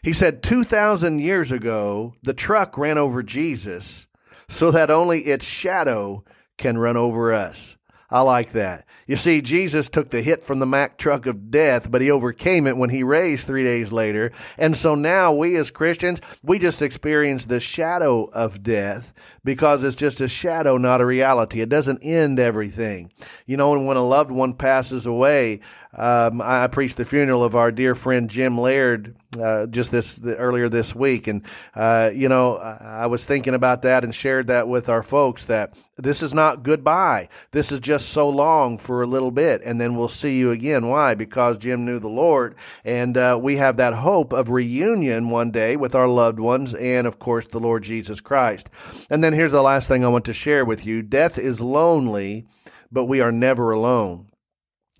He 0.02 0.12
said, 0.12 0.42
2,000 0.42 1.20
years 1.20 1.50
ago, 1.50 2.14
the 2.22 2.34
truck 2.34 2.76
ran 2.76 2.98
over 2.98 3.22
Jesus 3.22 4.06
so 4.48 4.70
that 4.70 4.90
only 4.90 5.20
its 5.20 5.44
shadow 5.44 6.24
can 6.56 6.76
run 6.76 6.96
over 6.96 7.32
us. 7.32 7.77
I 8.10 8.22
like 8.22 8.52
that. 8.52 8.86
You 9.06 9.16
see, 9.16 9.42
Jesus 9.42 9.90
took 9.90 10.08
the 10.08 10.22
hit 10.22 10.42
from 10.42 10.60
the 10.60 10.66
Mack 10.66 10.96
truck 10.96 11.26
of 11.26 11.50
death, 11.50 11.90
but 11.90 12.00
he 12.00 12.10
overcame 12.10 12.66
it 12.66 12.76
when 12.76 12.88
he 12.88 13.02
raised 13.02 13.46
three 13.46 13.64
days 13.64 13.92
later. 13.92 14.32
And 14.56 14.76
so 14.76 14.94
now 14.94 15.34
we 15.34 15.56
as 15.56 15.70
Christians, 15.70 16.20
we 16.42 16.58
just 16.58 16.80
experience 16.80 17.44
the 17.44 17.60
shadow 17.60 18.24
of 18.24 18.62
death 18.62 19.12
because 19.44 19.84
it's 19.84 19.96
just 19.96 20.22
a 20.22 20.28
shadow, 20.28 20.78
not 20.78 21.02
a 21.02 21.06
reality. 21.06 21.60
It 21.60 21.68
doesn't 21.68 22.00
end 22.02 22.38
everything. 22.38 23.12
You 23.44 23.58
know, 23.58 23.78
when 23.78 23.96
a 23.98 24.06
loved 24.06 24.30
one 24.30 24.54
passes 24.54 25.04
away, 25.04 25.60
um, 25.94 26.40
I 26.40 26.66
preached 26.68 26.96
the 26.96 27.04
funeral 27.04 27.42
of 27.42 27.54
our 27.54 27.72
dear 27.72 27.94
friend 27.94 28.28
Jim 28.28 28.58
Laird 28.58 29.16
uh, 29.40 29.66
just 29.66 29.90
this 29.90 30.20
earlier 30.22 30.68
this 30.68 30.94
week, 30.94 31.26
and 31.26 31.42
uh, 31.74 32.10
you 32.14 32.28
know 32.28 32.56
I 32.56 33.06
was 33.06 33.24
thinking 33.24 33.54
about 33.54 33.82
that 33.82 34.04
and 34.04 34.14
shared 34.14 34.48
that 34.48 34.68
with 34.68 34.88
our 34.88 35.02
folks 35.02 35.46
that 35.46 35.74
this 35.98 36.22
is 36.22 36.32
not 36.32 36.62
goodbye. 36.62 37.28
This 37.50 37.72
is 37.72 37.80
just 37.80 38.10
so 38.10 38.28
long 38.28 38.78
for 38.78 39.02
a 39.02 39.06
little 39.06 39.32
bit, 39.32 39.62
and 39.64 39.80
then 39.80 39.96
we'll 39.96 40.08
see 40.08 40.38
you 40.38 40.52
again. 40.52 40.88
Why? 40.88 41.14
Because 41.14 41.58
Jim 41.58 41.84
knew 41.84 41.98
the 41.98 42.08
Lord, 42.08 42.54
and 42.84 43.18
uh, 43.18 43.38
we 43.40 43.56
have 43.56 43.76
that 43.78 43.94
hope 43.94 44.32
of 44.32 44.48
reunion 44.48 45.30
one 45.30 45.50
day 45.50 45.76
with 45.76 45.94
our 45.94 46.08
loved 46.08 46.38
ones, 46.38 46.74
and 46.74 47.06
of 47.06 47.18
course 47.18 47.48
the 47.48 47.60
Lord 47.60 47.82
Jesus 47.82 48.20
Christ. 48.20 48.70
And 49.10 49.22
then 49.22 49.32
here's 49.32 49.52
the 49.52 49.62
last 49.62 49.88
thing 49.88 50.04
I 50.04 50.08
want 50.08 50.24
to 50.26 50.32
share 50.32 50.64
with 50.64 50.86
you: 50.86 51.02
death 51.02 51.36
is 51.36 51.60
lonely, 51.60 52.46
but 52.92 53.06
we 53.06 53.20
are 53.20 53.32
never 53.32 53.72
alone. 53.72 54.28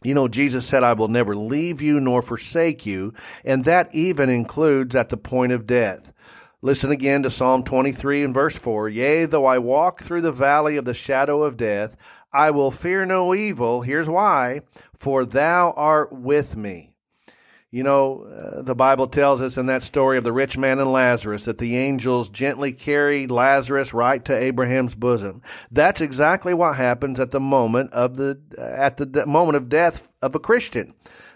You 0.03 0.15
know, 0.15 0.29
Jesus 0.29 0.65
said, 0.65 0.85
I 0.85 0.93
will 0.93 1.09
never 1.09 1.35
leave 1.35 1.83
you 1.83 1.99
nor 1.99 2.23
forsake 2.23 2.87
you, 2.87 3.13
and 3.45 3.65
that 3.65 3.93
even 3.93 4.31
includes 4.31 4.95
at 4.95 5.09
the 5.09 5.17
point 5.17 5.51
of 5.53 5.67
death. 5.67 6.13
Listen 6.61 6.91
again 6.91 7.23
to 7.23 7.31
Psalm 7.31 7.63
23 7.63 8.25
and 8.25 8.35
verse 8.35 8.57
4. 8.57 8.89
Yea, 8.89 9.27
though 9.27 9.45
I 9.45 9.59
walk 9.59 10.03
through 10.03 10.23
the 10.23 10.33
valley 10.33 10.77
of 10.77 10.85
the 10.85 10.95
shadow 10.95 11.45
of 11.45 11.57
death, 11.57 11.97
I 12.33 12.51
will 12.51 12.73
fear 12.73 13.07
no 13.07 13.33
evil. 13.33 13.83
Here's 13.83 14.09
why. 14.09 14.63
For 14.97 15.25
thou 15.25 15.73
art 15.77 16.13
with 16.13 16.57
me. 16.57 16.95
You 17.71 17.85
know, 17.85 18.23
uh, 18.23 18.63
the 18.63 18.75
Bible 18.75 19.07
tells 19.07 19.41
us 19.41 19.57
in 19.57 19.67
that 19.67 19.83
story 19.83 20.19
of 20.19 20.25
the 20.25 20.33
rich 20.33 20.57
man 20.57 20.81
and 20.81 20.91
Lazarus 20.91 21.45
that 21.45 21.59
the 21.59 21.77
angels 21.77 22.29
gently 22.31 22.73
carried 22.73 23.31
Lazarus 23.31 23.93
right 23.95 24.25
to 24.25 24.37
Abraham's 24.37 24.95
bosom. 24.95 25.43
That's 25.71 26.01
exactly 26.01 26.55
what 26.55 26.77
happens 26.77 27.21
at 27.21 27.31
the 27.31 27.41
moment 27.41 27.93
of 27.93 28.17
the 28.17 28.41
at 28.59 28.97
the 28.97 29.27
moment 29.27 29.57
of 29.57 29.69
death 29.69 30.11
of 30.23 30.35
a 30.35 30.41
Christian 30.41 30.95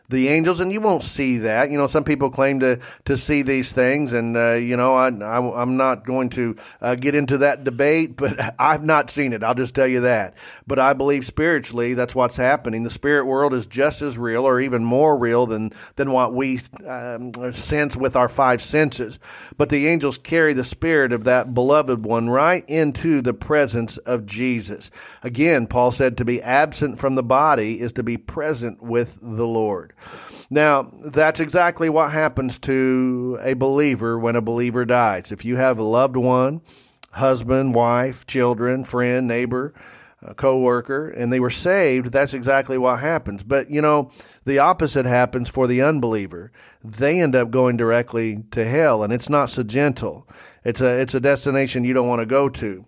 the 0.09 0.29
angels, 0.29 0.61
and 0.61 0.73
you 0.73 0.81
won't 0.81 1.03
see 1.03 1.39
that. 1.39 1.71
You 1.71 1.79
know, 1.79 1.87
some 1.87 2.05
people 2.05 2.31
claim 2.31 2.61
to 2.61 2.79
to 3.07 3.17
see 3.17 3.43
these 3.43 3.73
things, 3.73 4.13
and 4.13 4.37
uh, 4.37 4.53
you 4.53 4.77
know, 4.77 4.95
I, 4.95 5.09
I 5.09 5.63
am 5.63 5.77
not 5.77 6.05
going 6.05 6.29
to 6.31 6.57
uh, 6.81 6.95
get 6.95 7.15
into 7.15 7.39
that 7.39 7.65
debate, 7.65 8.17
but 8.17 8.55
I've 8.59 8.85
not 8.85 9.11
seen 9.11 9.33
it. 9.33 9.43
I'll 9.43 9.55
just 9.55 9.75
tell 9.75 9.87
you 9.87 10.01
that. 10.01 10.37
But 10.67 10.79
I 10.79 10.93
believe 10.93 11.27
spiritually, 11.27 11.95
that's 11.95 12.15
what's 12.15 12.37
happening. 12.37 12.83
The 12.83 12.91
spirit 12.91 13.27
world 13.27 13.55
is 13.55 13.67
just 13.67 14.03
as 14.03 14.19
real, 14.19 14.47
or 14.47 14.61
even 14.61 14.85
more 14.85 15.17
real 15.17 15.47
than 15.47 15.73
than 15.97 16.13
what 16.13 16.35
we 16.35 16.61
um, 16.87 17.33
sense 17.53 17.97
with 17.97 18.15
our 18.17 18.29
five 18.29 18.63
senses. 18.63 19.19
But 19.57 19.71
the 19.71 19.89
angels 19.89 20.19
carry 20.19 20.53
the 20.53 20.65
spirit 20.65 21.13
of 21.13 21.25
that 21.25 21.55
beloved 21.55 22.05
one 22.05 22.29
right 22.29 22.65
into 22.69 23.23
the 23.23 23.35
presence 23.35 23.97
of 23.99 24.27
Jesus. 24.27 24.91
Again, 25.23 25.67
Paul 25.67 25.91
said 25.91 26.17
to 26.19 26.25
be 26.25 26.43
absent 26.43 26.99
from 26.99 27.15
the 27.15 27.23
body 27.23 27.81
is 27.81 27.93
to 27.93 28.03
be 28.03 28.17
present 28.17 28.83
with 28.83 29.19
the 29.21 29.47
Lord. 29.47 29.93
Now, 30.51 30.93
that's 31.03 31.41
exactly 31.41 31.89
what 31.89 32.13
happens 32.13 32.59
to 32.61 33.39
a 33.43 33.55
believer 33.55 34.19
when 34.19 34.37
a 34.37 34.43
believer 34.43 34.85
dies. 34.85 35.33
If 35.33 35.45
you 35.45 35.57
have 35.57 35.79
a 35.79 35.83
loved 35.83 36.17
one, 36.17 36.61
husband, 37.13 37.75
wife, 37.75 38.27
children, 38.27 38.85
friend, 38.85 39.27
neighbor, 39.27 39.73
co-worker 40.37 41.09
and 41.09 41.33
they 41.33 41.41
were 41.41 41.51
saved 41.51 42.13
that's 42.13 42.35
exactly 42.35 42.79
what 42.79 43.01
happens. 43.01 43.43
But 43.43 43.71
you 43.71 43.81
know 43.81 44.11
the 44.45 44.59
opposite 44.59 45.07
happens 45.07 45.49
for 45.49 45.67
the 45.67 45.83
unbeliever. 45.83 46.53
They 46.85 47.21
end 47.21 47.35
up 47.35 47.51
going 47.51 47.77
directly 47.77 48.45
to 48.53 48.65
hell 48.65 49.03
and 49.03 49.13
it's 49.13 49.29
not 49.29 49.51
so 49.51 49.63
gentle. 49.63 50.29
It's 50.65 50.81
a 50.81 51.01
it's 51.01 51.15
a 51.15 51.21
destination 51.21 51.85
you 51.85 51.95
don't 51.95 52.09
want 52.09 52.21
to 52.21 52.27
go 52.27 52.49
to 52.49 52.85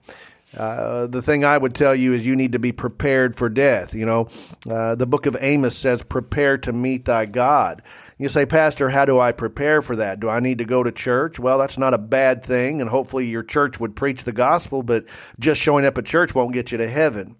uh, 0.57 1.07
the 1.07 1.23
thing 1.23 1.45
I 1.45 1.59
would 1.59 1.75
tell 1.75 1.95
you 1.95 2.13
is 2.13 2.27
you 2.27 2.37
need 2.37 2.53
to 2.53 2.59
be 2.59 2.73
prepared 2.73 3.37
for 3.37 3.49
death. 3.49 3.95
You 3.95 4.07
know, 4.07 4.29
uh, 4.71 4.95
the 4.95 5.07
book 5.07 5.27
of 5.27 5.37
Amos 5.41 5.77
says, 5.77 6.03
prepare 6.03 6.59
to 6.59 6.73
meet 6.73 7.05
thy 7.05 7.27
God. 7.27 7.83
You 8.19 8.29
say, 8.29 8.47
Pastor, 8.47 8.89
how 8.91 9.05
do 9.05 9.19
I 9.19 9.33
prepare 9.33 9.83
for 9.83 9.97
that? 9.97 10.21
Do 10.21 10.29
I 10.29 10.41
need 10.41 10.59
to 10.59 10.65
go 10.65 10.83
to 10.83 10.93
church? 10.93 11.39
Well, 11.39 11.59
that's 11.59 11.79
not 11.79 11.95
a 11.95 11.99
bad 11.99 12.45
thing, 12.45 12.81
and 12.81 12.89
hopefully 12.89 13.27
your 13.27 13.43
church 13.43 13.81
would 13.81 13.97
preach 13.97 14.25
the 14.25 14.33
gospel, 14.33 14.83
but 14.83 15.05
just 15.39 15.61
showing 15.61 15.85
up 15.85 15.99
at 15.99 16.07
church 16.07 16.35
won't 16.35 16.53
get 16.53 16.73
you 16.73 16.79
to 16.79 16.89
heaven. 16.89 17.37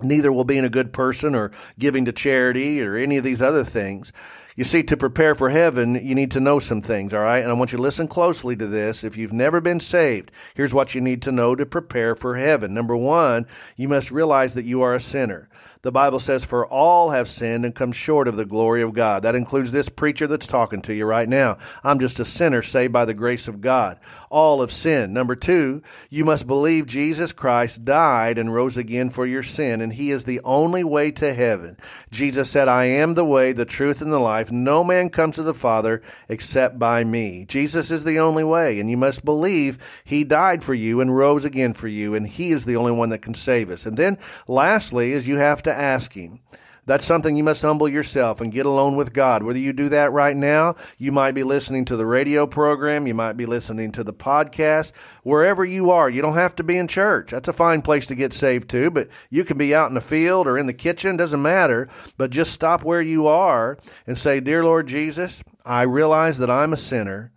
Neither 0.00 0.32
will 0.32 0.44
being 0.44 0.64
a 0.64 0.70
good 0.70 0.92
person 0.92 1.34
or 1.34 1.50
giving 1.78 2.04
to 2.04 2.12
charity 2.12 2.80
or 2.82 2.96
any 2.96 3.16
of 3.16 3.24
these 3.24 3.42
other 3.42 3.64
things. 3.64 4.12
You 4.58 4.64
see, 4.64 4.82
to 4.82 4.96
prepare 4.96 5.36
for 5.36 5.50
heaven, 5.50 6.04
you 6.04 6.16
need 6.16 6.32
to 6.32 6.40
know 6.40 6.58
some 6.58 6.80
things, 6.80 7.14
all 7.14 7.22
right? 7.22 7.44
And 7.44 7.48
I 7.48 7.52
want 7.52 7.70
you 7.70 7.76
to 7.76 7.82
listen 7.82 8.08
closely 8.08 8.56
to 8.56 8.66
this. 8.66 9.04
If 9.04 9.16
you've 9.16 9.32
never 9.32 9.60
been 9.60 9.78
saved, 9.78 10.32
here's 10.56 10.74
what 10.74 10.96
you 10.96 11.00
need 11.00 11.22
to 11.22 11.30
know 11.30 11.54
to 11.54 11.64
prepare 11.64 12.16
for 12.16 12.34
heaven. 12.34 12.74
Number 12.74 12.96
one, 12.96 13.46
you 13.76 13.86
must 13.86 14.10
realize 14.10 14.54
that 14.54 14.64
you 14.64 14.82
are 14.82 14.96
a 14.96 15.00
sinner. 15.00 15.48
The 15.82 15.92
Bible 15.92 16.18
says, 16.18 16.44
For 16.44 16.66
all 16.66 17.10
have 17.10 17.28
sinned 17.28 17.64
and 17.64 17.72
come 17.72 17.92
short 17.92 18.26
of 18.26 18.34
the 18.34 18.44
glory 18.44 18.82
of 18.82 18.94
God. 18.94 19.22
That 19.22 19.36
includes 19.36 19.70
this 19.70 19.88
preacher 19.88 20.26
that's 20.26 20.48
talking 20.48 20.82
to 20.82 20.92
you 20.92 21.06
right 21.06 21.28
now. 21.28 21.58
I'm 21.84 22.00
just 22.00 22.18
a 22.18 22.24
sinner 22.24 22.62
saved 22.62 22.92
by 22.92 23.04
the 23.04 23.14
grace 23.14 23.46
of 23.46 23.60
God. 23.60 24.00
All 24.28 24.60
have 24.60 24.72
sinned. 24.72 25.14
Number 25.14 25.36
two, 25.36 25.82
you 26.10 26.24
must 26.24 26.48
believe 26.48 26.86
Jesus 26.86 27.32
Christ 27.32 27.84
died 27.84 28.38
and 28.38 28.52
rose 28.52 28.76
again 28.76 29.10
for 29.10 29.24
your 29.24 29.44
sin, 29.44 29.80
and 29.80 29.92
he 29.92 30.10
is 30.10 30.24
the 30.24 30.40
only 30.42 30.82
way 30.82 31.12
to 31.12 31.32
heaven. 31.32 31.76
Jesus 32.10 32.50
said, 32.50 32.66
I 32.66 32.86
am 32.86 33.14
the 33.14 33.24
way, 33.24 33.52
the 33.52 33.64
truth, 33.64 34.02
and 34.02 34.12
the 34.12 34.18
life. 34.18 34.47
No 34.50 34.82
man 34.82 35.10
comes 35.10 35.36
to 35.36 35.44
the 35.44 35.54
Father 35.54 36.02
except 36.28 36.78
by 36.78 37.04
me. 37.04 37.44
Jesus 37.44 37.92
is 37.92 38.02
the 38.02 38.18
only 38.18 38.44
way, 38.44 38.80
and 38.80 38.90
you 38.90 38.96
must 38.96 39.24
believe 39.24 39.78
he 40.04 40.24
died 40.24 40.64
for 40.64 40.74
you 40.74 41.00
and 41.00 41.16
rose 41.16 41.44
again 41.44 41.72
for 41.72 41.86
you, 41.86 42.16
and 42.16 42.26
he 42.26 42.50
is 42.50 42.64
the 42.64 42.76
only 42.76 42.92
one 42.92 43.10
that 43.10 43.22
can 43.22 43.34
save 43.34 43.70
us. 43.70 43.86
And 43.86 43.96
then 43.96 44.18
lastly 44.48 45.12
is 45.12 45.28
you 45.28 45.36
have 45.36 45.62
to 45.62 45.68
to 45.68 45.74
ask 45.74 46.12
Him. 46.14 46.40
That's 46.88 47.04
something 47.04 47.36
you 47.36 47.44
must 47.44 47.60
humble 47.60 47.86
yourself 47.86 48.40
and 48.40 48.50
get 48.50 48.64
alone 48.64 48.96
with 48.96 49.12
God. 49.12 49.42
Whether 49.42 49.58
you 49.58 49.74
do 49.74 49.90
that 49.90 50.10
right 50.10 50.34
now, 50.34 50.74
you 50.96 51.12
might 51.12 51.32
be 51.32 51.42
listening 51.42 51.84
to 51.84 51.96
the 51.96 52.06
radio 52.06 52.46
program, 52.46 53.06
you 53.06 53.12
might 53.12 53.34
be 53.34 53.44
listening 53.44 53.92
to 53.92 54.02
the 54.02 54.14
podcast, 54.14 54.96
wherever 55.22 55.66
you 55.66 55.90
are. 55.90 56.08
You 56.08 56.22
don't 56.22 56.32
have 56.32 56.56
to 56.56 56.62
be 56.62 56.78
in 56.78 56.88
church. 56.88 57.30
That's 57.30 57.46
a 57.46 57.52
fine 57.52 57.82
place 57.82 58.06
to 58.06 58.14
get 58.14 58.32
saved 58.32 58.70
too, 58.70 58.90
but 58.90 59.08
you 59.28 59.44
can 59.44 59.58
be 59.58 59.74
out 59.74 59.90
in 59.90 59.96
the 59.96 60.00
field 60.00 60.48
or 60.48 60.56
in 60.56 60.66
the 60.66 60.72
kitchen, 60.72 61.18
doesn't 61.18 61.42
matter. 61.42 61.90
But 62.16 62.30
just 62.30 62.54
stop 62.54 62.82
where 62.82 63.02
you 63.02 63.26
are 63.26 63.76
and 64.06 64.16
say, 64.16 64.40
Dear 64.40 64.64
Lord 64.64 64.86
Jesus, 64.86 65.44
I 65.66 65.82
realize 65.82 66.38
that 66.38 66.50
I'm 66.50 66.72
a 66.72 66.78
sinner 66.78 67.32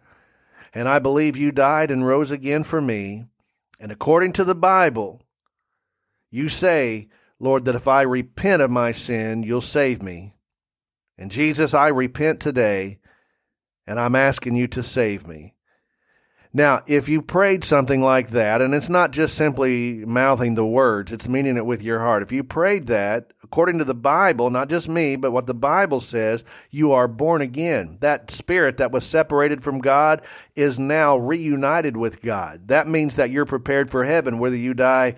and 0.73 0.87
I 0.87 0.99
believe 0.99 1.35
you 1.35 1.51
died 1.51 1.91
and 1.91 2.07
rose 2.07 2.31
again 2.31 2.63
for 2.63 2.79
me. 2.79 3.25
And 3.81 3.91
according 3.91 4.31
to 4.33 4.45
the 4.45 4.55
Bible, 4.55 5.21
you 6.29 6.47
say 6.47 7.09
Lord, 7.41 7.65
that 7.65 7.75
if 7.75 7.87
I 7.87 8.03
repent 8.03 8.61
of 8.61 8.69
my 8.69 8.91
sin, 8.91 9.41
you'll 9.41 9.61
save 9.61 10.03
me. 10.03 10.35
And 11.17 11.31
Jesus, 11.31 11.73
I 11.73 11.87
repent 11.87 12.39
today, 12.39 12.99
and 13.87 13.99
I'm 13.99 14.15
asking 14.15 14.55
you 14.55 14.67
to 14.67 14.83
save 14.83 15.27
me. 15.27 15.55
Now, 16.53 16.81
if 16.85 17.07
you 17.07 17.21
prayed 17.21 17.63
something 17.63 18.01
like 18.01 18.31
that, 18.31 18.61
and 18.61 18.75
it's 18.75 18.89
not 18.89 19.11
just 19.11 19.35
simply 19.35 20.03
mouthing 20.05 20.55
the 20.55 20.65
words, 20.65 21.13
it's 21.13 21.29
meaning 21.29 21.55
it 21.55 21.65
with 21.65 21.81
your 21.81 21.99
heart. 21.99 22.23
If 22.23 22.33
you 22.33 22.43
prayed 22.43 22.87
that, 22.87 23.31
according 23.41 23.77
to 23.77 23.85
the 23.85 23.93
Bible, 23.93 24.49
not 24.49 24.69
just 24.69 24.89
me, 24.89 25.15
but 25.15 25.31
what 25.31 25.47
the 25.47 25.53
Bible 25.53 26.01
says, 26.01 26.43
you 26.69 26.91
are 26.91 27.07
born 27.07 27.41
again. 27.41 27.97
That 28.01 28.31
spirit 28.31 28.77
that 28.77 28.91
was 28.91 29.05
separated 29.05 29.63
from 29.63 29.79
God 29.79 30.23
is 30.53 30.77
now 30.77 31.17
reunited 31.17 31.95
with 31.95 32.21
God. 32.21 32.67
That 32.67 32.85
means 32.85 33.15
that 33.15 33.31
you're 33.31 33.45
prepared 33.45 33.89
for 33.89 34.03
heaven, 34.03 34.37
whether 34.37 34.57
you 34.57 34.73
die 34.73 35.15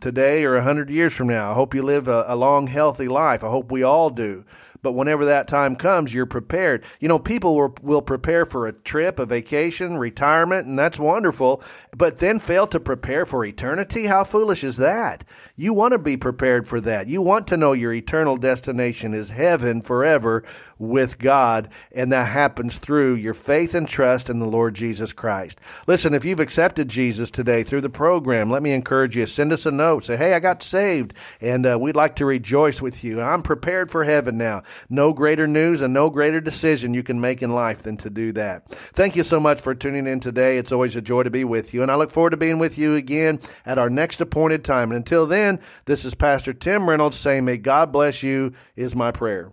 today 0.00 0.44
or 0.44 0.56
a 0.56 0.62
hundred 0.62 0.90
years 0.90 1.14
from 1.14 1.28
now. 1.28 1.50
I 1.50 1.54
hope 1.54 1.74
you 1.74 1.82
live 1.82 2.08
a, 2.08 2.26
a 2.28 2.36
long, 2.36 2.66
healthy 2.66 3.08
life. 3.08 3.42
I 3.42 3.48
hope 3.48 3.72
we 3.72 3.82
all 3.82 4.10
do 4.10 4.44
but 4.84 4.92
whenever 4.92 5.24
that 5.24 5.48
time 5.48 5.74
comes, 5.74 6.14
you're 6.14 6.26
prepared. 6.26 6.84
You 7.00 7.08
know, 7.08 7.18
people 7.18 7.56
will, 7.56 7.74
will 7.82 8.02
prepare 8.02 8.46
for 8.46 8.68
a 8.68 8.72
trip, 8.72 9.18
a 9.18 9.26
vacation, 9.26 9.98
retirement, 9.98 10.68
and 10.68 10.78
that's 10.78 10.98
wonderful, 10.98 11.62
but 11.96 12.18
then 12.18 12.38
fail 12.38 12.68
to 12.68 12.78
prepare 12.78 13.26
for 13.26 13.44
eternity? 13.44 14.06
How 14.06 14.22
foolish 14.22 14.62
is 14.62 14.76
that? 14.76 15.24
You 15.56 15.72
want 15.72 15.92
to 15.92 15.98
be 15.98 16.16
prepared 16.16 16.68
for 16.68 16.80
that. 16.82 17.08
You 17.08 17.22
want 17.22 17.46
to 17.48 17.56
know 17.56 17.72
your 17.72 17.92
eternal 17.92 18.36
destination 18.36 19.14
is 19.14 19.30
heaven 19.30 19.82
forever 19.82 20.44
with 20.78 21.18
God, 21.18 21.70
and 21.92 22.12
that 22.12 22.28
happens 22.28 22.78
through 22.78 23.14
your 23.14 23.34
faith 23.34 23.74
and 23.74 23.88
trust 23.88 24.28
in 24.28 24.38
the 24.38 24.46
Lord 24.46 24.74
Jesus 24.74 25.12
Christ. 25.12 25.58
Listen, 25.86 26.14
if 26.14 26.24
you've 26.24 26.40
accepted 26.40 26.88
Jesus 26.88 27.30
today 27.30 27.62
through 27.62 27.80
the 27.80 27.88
program, 27.88 28.50
let 28.50 28.62
me 28.62 28.72
encourage 28.72 29.16
you. 29.16 29.24
Send 29.24 29.52
us 29.52 29.64
a 29.64 29.70
note. 29.70 30.04
Say, 30.04 30.16
hey, 30.16 30.34
I 30.34 30.40
got 30.40 30.62
saved, 30.62 31.14
and 31.40 31.64
uh, 31.64 31.78
we'd 31.80 31.96
like 31.96 32.16
to 32.16 32.26
rejoice 32.26 32.82
with 32.82 33.02
you. 33.02 33.22
I'm 33.22 33.42
prepared 33.42 33.90
for 33.90 34.04
heaven 34.04 34.36
now. 34.36 34.62
No 34.88 35.12
greater 35.12 35.46
news 35.46 35.80
and 35.80 35.94
no 35.94 36.10
greater 36.10 36.40
decision 36.40 36.94
you 36.94 37.02
can 37.02 37.20
make 37.20 37.42
in 37.42 37.50
life 37.50 37.82
than 37.82 37.96
to 37.98 38.10
do 38.10 38.32
that. 38.32 38.68
Thank 38.68 39.16
you 39.16 39.24
so 39.24 39.40
much 39.40 39.60
for 39.60 39.74
tuning 39.74 40.06
in 40.06 40.20
today. 40.20 40.58
It's 40.58 40.72
always 40.72 40.96
a 40.96 41.02
joy 41.02 41.22
to 41.24 41.30
be 41.30 41.44
with 41.44 41.74
you, 41.74 41.82
and 41.82 41.90
I 41.90 41.96
look 41.96 42.10
forward 42.10 42.30
to 42.30 42.36
being 42.36 42.58
with 42.58 42.78
you 42.78 42.94
again 42.94 43.40
at 43.66 43.78
our 43.78 43.90
next 43.90 44.20
appointed 44.20 44.64
time. 44.64 44.90
And 44.90 44.96
until 44.96 45.26
then, 45.26 45.60
this 45.84 46.04
is 46.04 46.14
Pastor 46.14 46.52
Tim 46.52 46.88
Reynolds 46.88 47.16
saying, 47.16 47.44
May 47.44 47.56
God 47.56 47.92
bless 47.92 48.22
you, 48.22 48.52
is 48.76 48.94
my 48.94 49.10
prayer. 49.10 49.52